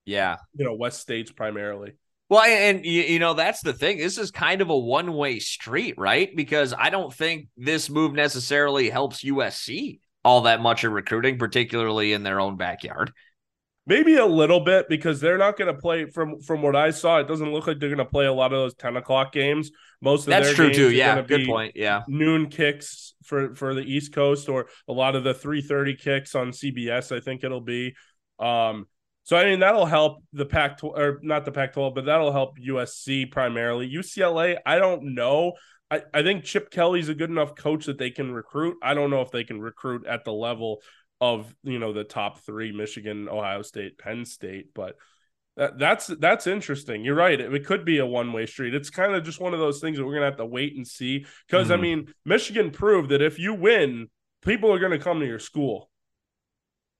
Yeah. 0.08 0.36
you 0.54 0.64
know 0.64 0.74
west 0.74 1.00
states 1.00 1.30
primarily. 1.30 1.92
Well, 2.30 2.42
and 2.42 2.84
you, 2.84 3.02
you 3.02 3.18
know 3.18 3.34
that's 3.34 3.62
the 3.62 3.72
thing. 3.72 3.98
This 3.98 4.18
is 4.18 4.30
kind 4.30 4.60
of 4.60 4.68
a 4.70 4.78
one-way 4.78 5.38
street, 5.38 5.94
right? 5.96 6.34
Because 6.34 6.74
I 6.76 6.90
don't 6.90 7.12
think 7.12 7.48
this 7.56 7.88
move 7.88 8.12
necessarily 8.12 8.90
helps 8.90 9.24
USC 9.24 10.00
all 10.24 10.42
that 10.42 10.60
much 10.60 10.84
in 10.84 10.92
recruiting, 10.92 11.38
particularly 11.38 12.12
in 12.12 12.22
their 12.22 12.40
own 12.40 12.56
backyard. 12.56 13.12
Maybe 13.86 14.16
a 14.16 14.26
little 14.26 14.60
bit 14.60 14.86
because 14.90 15.18
they're 15.18 15.38
not 15.38 15.56
going 15.56 15.74
to 15.74 15.80
play 15.80 16.04
from 16.04 16.40
from 16.40 16.60
what 16.60 16.76
I 16.76 16.90
saw. 16.90 17.18
It 17.18 17.28
doesn't 17.28 17.50
look 17.50 17.66
like 17.66 17.78
they're 17.78 17.88
going 17.88 17.98
to 17.98 18.04
play 18.04 18.26
a 18.26 18.32
lot 18.32 18.52
of 18.52 18.58
those 18.58 18.74
ten 18.74 18.98
o'clock 18.98 19.32
games. 19.32 19.70
Most 20.02 20.24
of 20.24 20.26
That's 20.26 20.52
true 20.52 20.72
too. 20.72 20.90
Yeah, 20.90 21.22
good 21.22 21.46
point. 21.46 21.72
Yeah, 21.76 22.02
Noon 22.08 22.50
kicks 22.50 23.14
for 23.24 23.54
for 23.54 23.74
the 23.74 23.80
East 23.80 24.12
Coast, 24.12 24.50
or 24.50 24.68
a 24.86 24.92
lot 24.92 25.16
of 25.16 25.24
the 25.24 25.32
three 25.32 25.62
thirty 25.62 25.94
kicks 25.94 26.34
on 26.34 26.50
CBS. 26.50 27.16
I 27.16 27.20
think 27.20 27.44
it'll 27.44 27.62
be. 27.62 27.94
Um, 28.38 28.86
so 29.28 29.36
I 29.36 29.44
mean 29.44 29.60
that'll 29.60 29.84
help 29.84 30.24
the 30.32 30.46
Pac 30.46 30.78
or 30.82 31.18
not 31.22 31.44
the 31.44 31.52
Pac 31.52 31.74
twelve, 31.74 31.94
but 31.94 32.06
that'll 32.06 32.32
help 32.32 32.58
USC 32.58 33.30
primarily. 33.30 33.86
UCLA, 33.86 34.56
I 34.64 34.78
don't 34.78 35.14
know. 35.14 35.52
I, 35.90 36.00
I 36.14 36.22
think 36.22 36.44
Chip 36.44 36.70
Kelly's 36.70 37.10
a 37.10 37.14
good 37.14 37.28
enough 37.28 37.54
coach 37.54 37.84
that 37.86 37.98
they 37.98 38.08
can 38.10 38.32
recruit. 38.32 38.78
I 38.82 38.94
don't 38.94 39.10
know 39.10 39.20
if 39.20 39.30
they 39.30 39.44
can 39.44 39.60
recruit 39.60 40.06
at 40.06 40.24
the 40.24 40.32
level 40.32 40.80
of 41.20 41.54
you 41.62 41.78
know 41.78 41.92
the 41.92 42.04
top 42.04 42.40
three 42.40 42.72
Michigan, 42.72 43.28
Ohio 43.28 43.60
State, 43.60 43.98
Penn 43.98 44.24
State, 44.24 44.68
but 44.74 44.96
that, 45.58 45.78
that's 45.78 46.06
that's 46.06 46.46
interesting. 46.46 47.04
You're 47.04 47.14
right. 47.14 47.38
It, 47.38 47.52
it 47.52 47.66
could 47.66 47.84
be 47.84 47.98
a 47.98 48.06
one 48.06 48.32
way 48.32 48.46
street. 48.46 48.74
It's 48.74 48.88
kind 48.88 49.14
of 49.14 49.24
just 49.24 49.40
one 49.40 49.52
of 49.52 49.60
those 49.60 49.78
things 49.78 49.98
that 49.98 50.06
we're 50.06 50.14
gonna 50.14 50.24
have 50.24 50.38
to 50.38 50.46
wait 50.46 50.74
and 50.74 50.86
see. 50.86 51.26
Because 51.46 51.70
I 51.70 51.76
Mhm. 51.76 51.80
mean, 51.82 52.14
Michigan 52.24 52.70
proved 52.70 53.10
that 53.10 53.20
if 53.20 53.38
you 53.38 53.52
win, 53.52 54.08
people 54.40 54.72
are 54.72 54.78
gonna 54.78 54.98
come 54.98 55.20
to 55.20 55.26
your 55.26 55.38
school. 55.38 55.90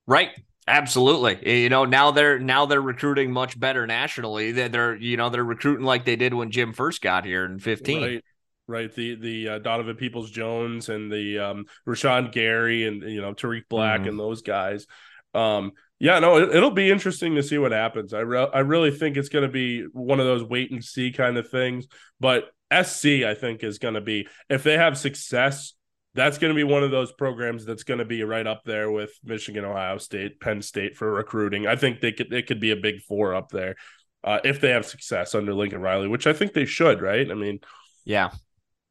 right. 0.07 0.29
Absolutely. 0.69 1.63
You 1.63 1.69
know, 1.71 1.85
now 1.87 2.11
they're 2.11 2.39
now 2.39 2.67
they're 2.67 2.83
recruiting 2.83 3.33
much 3.33 3.59
better 3.59 3.87
nationally. 3.87 4.53
They're, 4.53 4.69
they're 4.69 4.97
you 4.97 5.17
know 5.17 5.31
they're 5.31 5.43
recruiting 5.45 5.85
like 5.85 6.05
they 6.05 6.17
did 6.17 6.35
when 6.35 6.51
Jim 6.51 6.73
first 6.73 7.01
got 7.01 7.25
here 7.25 7.45
in 7.45 7.59
fifteen. 7.59 8.03
Right. 8.03 8.25
Right. 8.67 8.95
The 8.95 9.15
the 9.15 9.49
uh, 9.49 9.59
Donovan 9.61 9.97
Peoples 9.97 10.31
Jones 10.31 10.91
and 10.91 11.11
the 11.11 11.39
um 11.39 11.65
Rashan 11.89 12.31
Gary 12.33 12.87
and 12.87 13.03
you 13.03 13.23
know 13.23 13.33
Tarik 13.33 13.69
Black 13.69 14.03
Mhm. 14.03 14.09
and 14.11 14.19
those 14.21 14.43
guys. 14.43 14.87
Um 15.35 15.73
yeah, 16.01 16.21
no, 16.21 16.37
it, 16.37 16.55
it'll 16.55 16.71
be 16.71 16.91
interesting 16.91 17.35
to 17.35 17.43
see 17.43 17.59
what 17.59 17.73
happens. 17.73 18.15
I 18.15 18.21
re- 18.21 18.51
I 18.55 18.61
really 18.61 18.93
think 18.93 19.17
it's 19.17 19.31
going 19.31 19.43
to 19.43 19.51
be 19.51 19.83
one 19.93 20.21
of 20.21 20.27
those 20.27 20.45
wait 20.45 20.71
and 20.71 20.85
see 20.85 21.11
kind 21.11 21.37
of 21.37 21.51
things. 21.51 21.89
But 22.21 22.51
SC, 22.71 23.25
I 23.25 23.35
think, 23.35 23.65
is 23.65 23.79
going 23.81 23.95
to 23.95 24.01
be 24.01 24.29
if 24.49 24.63
they 24.63 24.77
have 24.77 24.97
success, 24.97 25.75
that's 26.19 26.39
going 26.39 26.51
to 26.51 26.57
be 26.57 26.65
one 26.65 26.83
of 26.83 26.91
those 26.91 27.13
programs 27.13 27.65
that's 27.65 27.85
going 27.85 27.99
to 27.99 28.05
be 28.05 28.25
right 28.25 28.47
up 28.47 28.63
there 28.65 28.91
with 28.91 29.13
Michigan, 29.25 29.65
Ohio 29.65 29.99
State, 29.99 30.41
Penn 30.41 30.63
State 30.63 30.97
for 30.97 31.13
recruiting. 31.13 31.67
I 31.67 31.77
think 31.77 32.01
they 32.01 32.13
could 32.13 32.33
it 32.33 32.47
could 32.47 32.61
be 32.61 32.73
a 32.73 32.77
big 32.77 33.03
four 33.03 33.35
up 33.35 33.51
there 33.51 33.77
uh, 34.25 34.41
if 34.45 34.61
they 34.61 34.71
have 34.71 34.85
success 34.85 35.35
under 35.35 35.55
Lincoln 35.55 35.81
Riley, 35.81 36.09
which 36.09 36.27
I 36.27 36.33
think 36.33 36.53
they 36.53 36.65
should. 36.65 37.01
Right? 37.01 37.31
I 37.31 37.35
mean, 37.35 37.61
Yeah. 38.05 38.31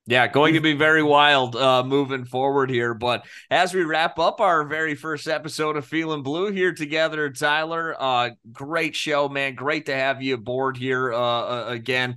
Yeah, 0.10 0.26
going 0.28 0.54
to 0.54 0.62
be 0.62 0.72
very 0.72 1.04
wild 1.04 1.58
uh, 1.58 1.84
moving 1.84 2.24
forward 2.24 2.70
here. 2.70 2.94
But 2.94 3.26
as 3.52 3.74
we 3.74 3.84
wrap 3.84 4.18
up 4.20 4.40
our 4.40 4.63
very 4.63 4.96
first 4.96 5.28
episode 5.28 5.76
of 5.76 5.86
Feeling 5.86 6.24
Blue 6.24 6.50
here 6.50 6.74
together, 6.74 7.30
Tyler, 7.30 7.94
uh, 8.00 8.30
great 8.54 8.96
show, 8.96 9.28
man. 9.28 9.56
Great 9.56 9.88
to 9.88 9.94
have 9.94 10.22
you 10.22 10.36
aboard 10.36 10.78
here 10.78 11.13
uh, 11.13 11.68
again. 11.68 12.16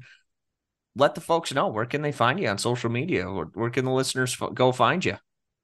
Let 1.00 1.14
the 1.14 1.22
folks 1.22 1.54
know 1.54 1.68
where 1.68 1.86
can 1.86 2.02
they 2.02 2.12
find 2.12 2.38
you 2.38 2.46
on 2.48 2.58
social 2.58 2.90
media? 2.90 3.30
Where, 3.32 3.46
where 3.54 3.70
can 3.70 3.86
the 3.86 3.90
listeners 3.90 4.36
f- 4.38 4.52
go 4.52 4.70
find 4.70 5.02
you? 5.02 5.16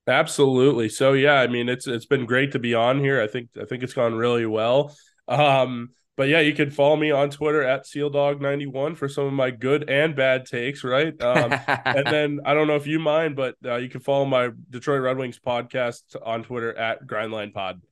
Absolutely. 0.08 0.88
So 0.88 1.12
yeah, 1.12 1.34
I 1.34 1.46
mean 1.46 1.68
it's 1.68 1.86
it's 1.86 2.06
been 2.06 2.24
great 2.24 2.52
to 2.52 2.58
be 2.58 2.72
on 2.74 3.00
here. 3.00 3.20
I 3.20 3.26
think 3.26 3.50
I 3.60 3.66
think 3.66 3.82
it's 3.82 3.92
gone 3.92 4.14
really 4.14 4.46
well. 4.46 4.96
Um 5.28 5.90
but 6.16 6.28
yeah, 6.28 6.40
you 6.40 6.54
can 6.54 6.70
follow 6.70 6.96
me 6.96 7.10
on 7.10 7.28
Twitter 7.28 7.62
at 7.62 7.84
SealDog91 7.84 8.96
for 8.96 9.06
some 9.06 9.26
of 9.26 9.34
my 9.34 9.50
good 9.50 9.90
and 9.90 10.16
bad 10.16 10.46
takes, 10.46 10.82
right? 10.82 11.12
Um, 11.22 11.52
and 11.84 12.06
then 12.06 12.40
I 12.46 12.54
don't 12.54 12.66
know 12.66 12.76
if 12.76 12.86
you 12.86 12.98
mind, 12.98 13.36
but 13.36 13.56
uh, 13.62 13.76
you 13.76 13.90
can 13.90 14.00
follow 14.00 14.24
my 14.24 14.48
Detroit 14.70 15.02
Red 15.02 15.18
Wings 15.18 15.38
podcast 15.38 16.16
on 16.24 16.42
Twitter 16.44 16.74
at 16.74 17.06
Grindline 17.06 17.52
Pod. 17.52 17.82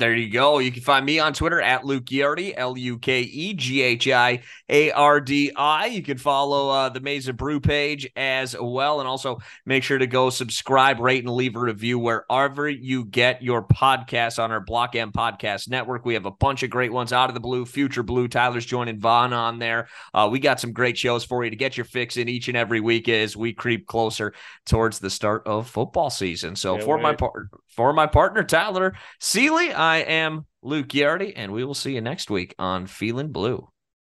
There 0.00 0.12
you 0.12 0.28
go. 0.28 0.58
You 0.58 0.72
can 0.72 0.82
find 0.82 1.06
me 1.06 1.20
on 1.20 1.34
Twitter 1.34 1.62
at 1.62 1.84
Luke 1.84 2.06
Ghiardi, 2.06 2.52
L 2.56 2.76
U 2.76 2.98
K 2.98 3.20
E 3.20 3.54
G 3.54 3.80
H 3.80 4.08
I 4.08 4.40
A 4.68 4.90
R 4.90 5.20
D 5.20 5.52
I. 5.54 5.86
You 5.86 6.02
can 6.02 6.18
follow 6.18 6.68
uh, 6.68 6.88
the 6.88 6.98
and 6.98 7.36
Brew 7.36 7.60
page 7.60 8.10
as 8.16 8.56
well. 8.60 8.98
And 8.98 9.08
also 9.08 9.38
make 9.64 9.84
sure 9.84 9.98
to 9.98 10.08
go 10.08 10.30
subscribe, 10.30 10.98
rate, 10.98 11.22
and 11.22 11.32
leave 11.32 11.54
a 11.54 11.60
review 11.60 12.00
wherever 12.00 12.68
you 12.68 13.04
get 13.04 13.40
your 13.40 13.62
podcasts 13.62 14.42
on 14.42 14.50
our 14.50 14.58
Block 14.58 14.96
M 14.96 15.12
Podcast 15.12 15.68
Network. 15.68 16.04
We 16.04 16.14
have 16.14 16.26
a 16.26 16.32
bunch 16.32 16.64
of 16.64 16.70
great 16.70 16.92
ones 16.92 17.12
out 17.12 17.30
of 17.30 17.34
the 17.34 17.40
blue, 17.40 17.64
future 17.64 18.02
blue. 18.02 18.26
Tyler's 18.26 18.66
joining 18.66 18.98
Von 18.98 19.32
on 19.32 19.60
there. 19.60 19.86
Uh, 20.12 20.28
we 20.28 20.40
got 20.40 20.58
some 20.58 20.72
great 20.72 20.98
shows 20.98 21.24
for 21.24 21.44
you 21.44 21.50
to 21.50 21.56
get 21.56 21.76
your 21.76 21.84
fix 21.84 22.16
in 22.16 22.28
each 22.28 22.48
and 22.48 22.56
every 22.56 22.80
week 22.80 23.08
as 23.08 23.36
we 23.36 23.52
creep 23.52 23.86
closer 23.86 24.34
towards 24.66 24.98
the 24.98 25.10
start 25.10 25.46
of 25.46 25.70
football 25.70 26.10
season. 26.10 26.56
So 26.56 26.80
for 26.80 26.98
my 26.98 27.14
part, 27.14 27.48
for 27.74 27.92
my 27.92 28.06
partner, 28.06 28.44
Tyler 28.44 28.94
Sealey, 29.20 29.74
I 29.74 29.98
am 29.98 30.46
Luke 30.62 30.88
Ghiardi, 30.88 31.32
and 31.34 31.52
we 31.52 31.64
will 31.64 31.74
see 31.74 31.94
you 31.94 32.00
next 32.00 32.30
week 32.30 32.54
on 32.58 32.86
Feeling 32.86 33.32
Blue. 33.32 33.68